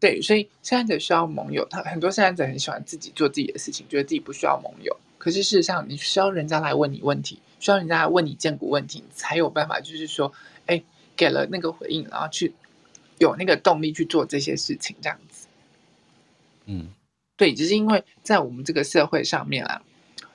[0.00, 4.96] 对，所以现在者需要盟友，他很多现在者很喜欢自己做自己的事情，觉得自己不需要盟友。
[5.18, 10.32] 可是事实上，你需要人家来问你问题，需要人家来问你荐骨问题，才有办法，就是说，
[10.66, 10.82] 哎。
[11.18, 12.54] 给了那个回应，然后去
[13.18, 15.48] 有那个动力去做这些事情，这样子。
[16.66, 16.90] 嗯，
[17.36, 19.82] 对，只是因为在我们这个社会上面啊，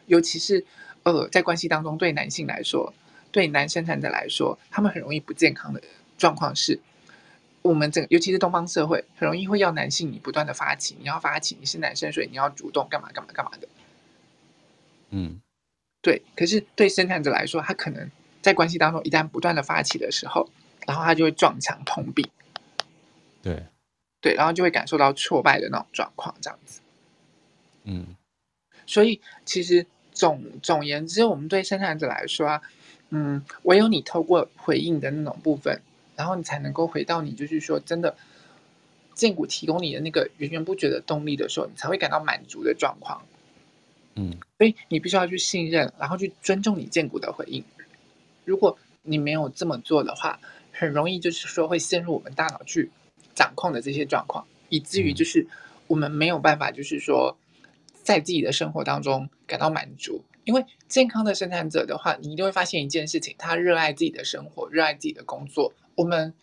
[0.08, 0.66] 尤其是
[1.04, 2.94] 呃，在关系当中，对男性来说，
[3.34, 5.82] 对男生产者来说，他们很容易不健康的
[6.18, 6.80] 状况是，
[7.64, 13.68] 我们整个尤其是东方社会，很容易会要男性你不断的发起，你要发起，你是男生，所以你要主动干嘛干嘛干嘛的。
[15.10, 15.42] 嗯，
[16.02, 16.22] 对。
[16.36, 18.10] 可是对生产者来说，他可能
[18.42, 20.48] 在关系当中一旦不断的发起的时候，
[20.88, 22.30] 然后他就会撞墙碰壁，
[23.42, 23.66] 对，
[24.22, 26.82] 对，然后就会感受到挫败的那种状况，这样子。
[27.86, 28.16] 嗯，
[28.86, 32.62] 所以其实总总言之，我们对生产者来说啊，
[33.16, 35.80] 嗯，唯有你透过回应的那种部分，
[36.16, 38.16] 然后你才能够回到你就是说真的，
[39.14, 43.22] 荐骨提供你的那个源源不绝的动力的时候，你才会感到满足的状况。
[44.16, 47.64] 嗯，所以你必须要去信任，然后去尊重你荐骨的回应。
[48.46, 50.40] 如果你没有这么做的话，
[50.72, 52.90] 很容易就是说会陷入我们大脑去
[53.36, 55.46] 掌控的这些状况，以至于就是
[55.86, 57.38] 我们没有办法就是说
[58.02, 60.24] 在自己的生活当中感到满足。
[60.44, 65.74] 因为健康的生产者的话，你一定会发现一件事情：他热爱自己的生活，热爱自己的工作。
[65.96, 66.34] 我们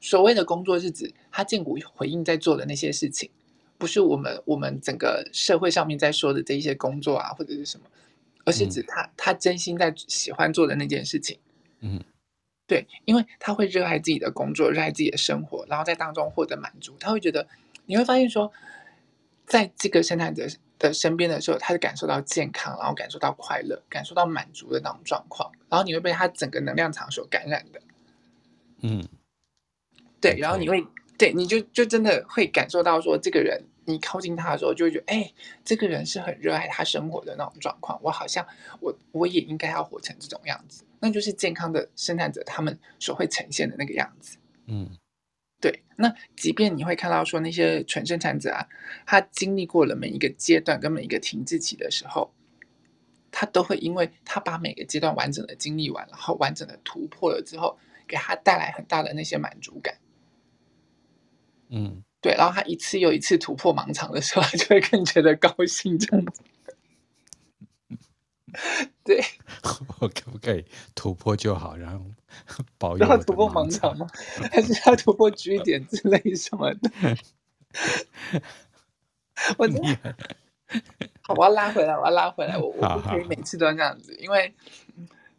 [0.00, 3.30] 所谓的工作是指他荐骨回应在做的那些事情，
[3.76, 7.86] 不是我们我们整个社会上面在说的这一些工作啊或者是什么，
[8.44, 11.38] 而是指他他真心在喜欢做的那件事情。
[11.80, 12.02] 嗯。
[12.66, 16.94] 对，因为他会热爱自己的工作，热爱自己的生活，然后在当中获得满足。
[17.00, 17.48] 他会觉得，
[17.86, 18.52] 你会发现说，
[19.46, 20.46] 在这个生产者
[20.78, 25.50] 的身边的时候，他是感受到健康，然后感受到快乐，感受到满足的那种状况。
[25.68, 27.80] 然后你会被他整个能量场所感染的。
[28.80, 29.06] 嗯，
[30.20, 30.86] 对，然后你会，
[31.18, 35.32] 对，你就就真的会感受到说，这个人，你靠近他的时候，就会觉得，哎，
[35.64, 37.98] 这个人是很热爱他生活的那种状况。
[38.02, 38.46] 我好像，
[38.80, 40.84] 我我也应该要活成这种样子。
[41.00, 44.36] 那就是健康的生产者，他们所会呈现的那个样子。
[44.66, 44.90] 嗯，
[45.60, 45.82] 对。
[45.96, 48.66] 那即便你会看到说那些纯生产者啊，
[49.04, 52.32] 他经历过了每一个阶段跟每一个停滞期的时候，
[53.32, 59.98] 他都会因为他把每个阶段完整的经历完，然后完整的突破了之后，给他带来很大的那些满足感。
[61.70, 62.34] 嗯，对。
[62.34, 66.42] 然后他一次又一次突破盲肠的时候，他就会更觉得高兴这样子。
[69.04, 69.22] 对，
[70.00, 72.04] 我可不可以突破就好，然后
[72.78, 73.06] 保佑。
[73.06, 74.06] 要突破盲肠吗？
[74.50, 76.90] 还是要突破 G 点之类什么的？
[79.56, 80.14] 我真的
[81.22, 84.54] 好，我要拉回来，我要拉回来，我我不可以每次都要这样子，因为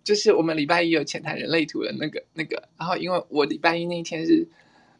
[0.03, 4.47] 就是我们礼拜一有浅谈人类图的那个那个，然后因为我礼拜一那一天是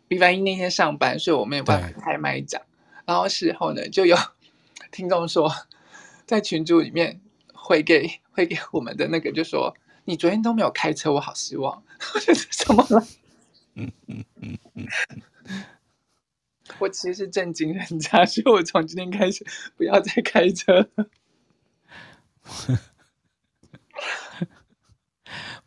[0.08, 2.62] 礼拜一那天上班，所以我没有办法开麦讲。
[3.06, 4.16] 然后事后呢，就有
[4.92, 5.52] 听众说
[6.26, 7.22] 在群组里面。
[7.70, 11.84] 会给会给我们的那个就说，你昨天都没有开车，我好失望。
[12.16, 13.08] 我觉得怎么了？
[13.76, 14.88] 嗯嗯嗯嗯，
[16.80, 19.46] 我其实是震惊人家，所以我从今天开始
[19.78, 21.10] 不要再开车了。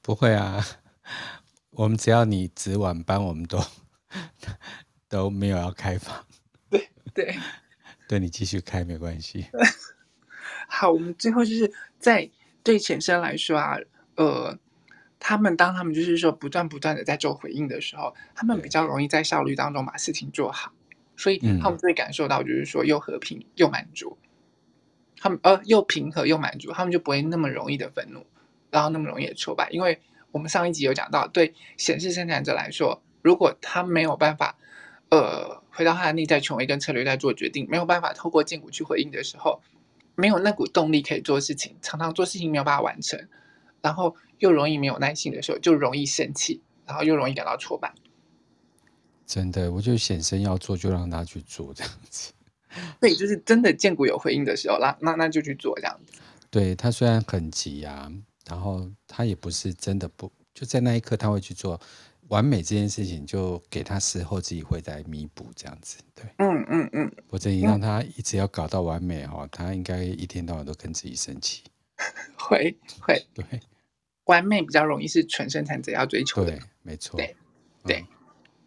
[0.03, 0.61] 不会啊，
[1.71, 3.65] 我们只要你值晚班，我们都
[5.09, 6.27] 都没有要开房。
[6.69, 7.39] 对对，
[8.09, 9.47] 对你继续开没关系。
[10.75, 12.31] 好，我们最后就是在
[12.63, 13.77] 对浅生来说啊，
[14.15, 14.59] 呃，
[15.21, 20.73] 他们当他们就是说不断不断的在做回应的时候，他们比较容易在效率当中把事情做好，
[21.15, 24.17] 所以他们就会感受到就是说又和平又满足，
[25.19, 28.25] 他们呃又平和又满足，他们就不会那么容易的愤怒，
[28.71, 30.01] 然后那么容易的挫败，因为
[30.31, 34.57] 我们上一集有讲到，对显示生产者来说，如果他没有办法
[35.11, 39.61] 呃回到他的内在权威跟策略在做决定，没有办法透过建股去回应的时候。
[40.15, 43.29] 没有那股动力可以做事情，常常做事情没有办法完成，
[43.81, 47.95] 然后又容易没有耐心的时候，就容易生气，然后又容易感到挫败。
[49.27, 52.33] 真的，我就显身要做就让他去做这样子，
[53.01, 56.21] 对，就是真的见骨有回应的时候，那那那就去做这样子。
[56.51, 58.13] 对，他虽然很急啊，
[58.47, 61.81] 然后他也不是真的不，就在那一刻他会去做
[62.29, 65.99] 完美这件事情，就给他事后自己会再弥补这样子。
[66.15, 67.13] 对，嗯嗯嗯。
[67.29, 71.65] 否则你让他一直要搞到完美哈、嗯，他应该一天到晚都跟自己生气。
[72.37, 73.27] 会 会。
[73.35, 73.45] 对，
[74.25, 76.53] 完美比较容易是纯生产者要追求的。
[76.53, 77.17] 对，没错。
[77.17, 77.37] 对
[77.85, 78.05] 对。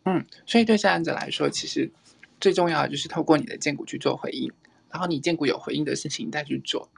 [0.06, 1.92] 嗯，所以对生产者来说，其实
[2.40, 4.52] 最重要的就是透过你的荐骨去做回应，
[4.92, 6.90] 然后你荐骨有回应的事情再去做，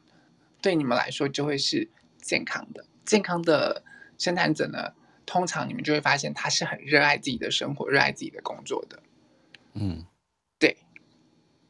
[0.62, 1.90] 对你们来说就会是
[2.22, 2.86] 健康的。
[3.06, 3.82] 健康的
[4.18, 4.92] 生产者呢，
[5.28, 9.04] 通常你们就会发现他是很热爱自己的生活、热爱自己的工作的。
[9.74, 10.04] 嗯，
[10.58, 10.76] 对。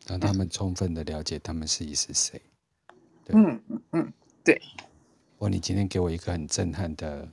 [0.05, 2.41] 让他们充分的了解他们自己是谁。
[3.25, 4.13] 嗯嗯嗯，
[4.45, 4.61] 对。
[5.37, 7.27] 我你今天给我一个很震撼的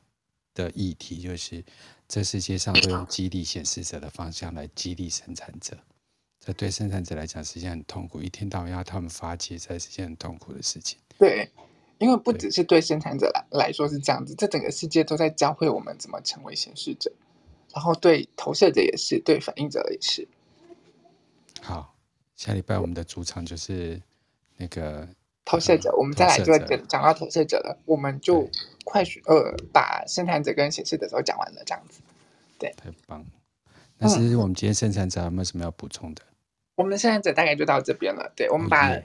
[0.52, 1.62] 的议题，就是。
[2.06, 5.74] 这世界上都用激励显示者的方向来激励生产者，
[6.38, 10.98] 这对生产者来讲是一件很痛苦，一天到晚要他们发泄，这是一件很痛苦的事情。
[11.18, 11.48] 对，
[11.98, 17.12] 因为不只是对生产者来来说是这样子，这整个世界都在教会我们怎么成为显示者，
[17.72, 20.26] 然后对投射者也是，对反应者也是。
[21.60, 21.94] 好，
[22.36, 24.00] 下礼拜我们的主场就是
[24.56, 25.08] 那个。
[25.46, 28.48] 投射者，我们再来就讲讲到投射者了，我们就
[28.82, 32.00] 快速呃把生产者跟显示的时候讲完了，这样子，
[32.58, 33.26] 对，太棒了。
[33.98, 36.22] 那其实我们今天生产者有没有什么要补充的？
[36.22, 36.32] 嗯、
[36.76, 39.04] 我们的生产者大概就到这边了，对，我们把最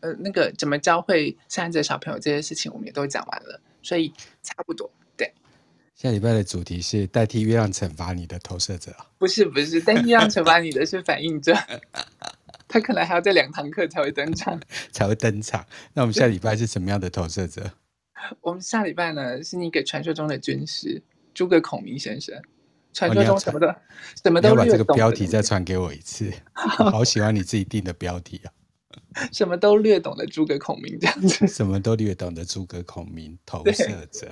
[0.00, 5.32] 呃那个怎么教会生产者小朋友这些事情，我们也都讲完了，所以差不多，对。
[5.94, 11.54] 下礼拜的主题是代替月亮惩罚你的投射者，不是不是，代替月亮惩罚你的是反应者。
[12.66, 14.60] 他可能还要在两堂课才会登场，
[14.92, 15.66] 才会登场。
[15.92, 17.70] 那我们下礼拜是什么样的投射者？
[18.40, 21.02] 我们下礼拜呢，是那个传说中的军师
[21.34, 22.40] 诸葛孔明先生。
[22.92, 23.76] 传说中什么的，哦、
[24.20, 24.64] 什么都略懂。
[24.64, 26.32] 你要把这个标题再传给我一次。
[26.52, 28.50] 好喜欢你自己定的标题啊！
[29.32, 31.46] 什么都略懂的诸葛孔明这样子。
[31.48, 34.28] 什么都略懂的诸葛孔明投射者。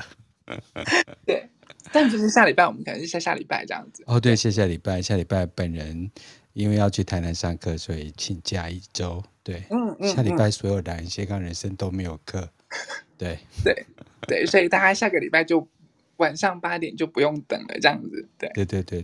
[1.26, 1.48] 对，
[1.92, 4.02] 但就是下礼拜我们可能是下下礼拜这样子。
[4.06, 6.10] 哦，对，下下礼拜，下礼拜本人。
[6.54, 9.22] 因为要去台南上课，所以请假一周。
[9.44, 12.48] 对，嗯嗯，下礼拜所有的斜杠人生都没有课。
[13.16, 13.86] 对对
[14.26, 15.68] 对，所以大家下个礼拜就
[16.16, 18.28] 晚上八点就不用等了，这样子。
[18.36, 19.02] 对对对对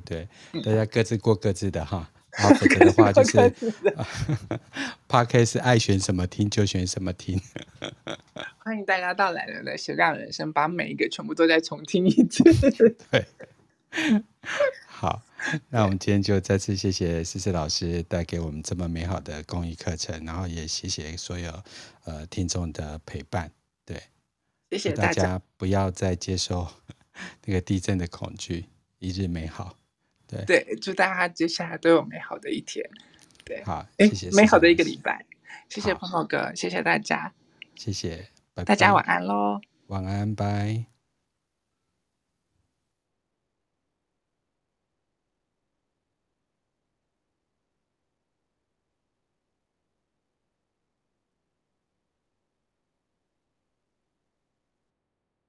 [0.51, 2.11] 对，大家各自过各自的哈。
[2.37, 3.39] 好，否则的话 就是
[5.09, 7.41] Podcast 爱选什么听就选什么听。
[8.59, 12.43] 欢迎大家到来人的斜杠人生，把每一个全部都再重听一次。
[13.11, 13.27] 对，
[14.87, 15.23] 好。
[15.69, 21.63] 那我们今天就再次谢谢思思老师带给我们这么美好的公益课程，然后也谢谢所有
[22.05, 23.53] 呃听众的陪伴。
[23.85, 24.03] 对，
[24.71, 26.67] 谢谢大家，大家不要再接受
[27.45, 28.65] 那个地震的恐惧，
[28.99, 29.77] 一日美好。
[30.27, 32.85] 对对，祝大家接下来都有美好的一天。
[33.45, 35.25] 对，好，谢谢思思，美好的一个礼拜。
[35.69, 37.33] 谢谢鹏鹏哥，谢谢大家，
[37.75, 38.17] 谢谢，
[38.55, 40.94] 拜拜，大家晚安喽，晚安，拜。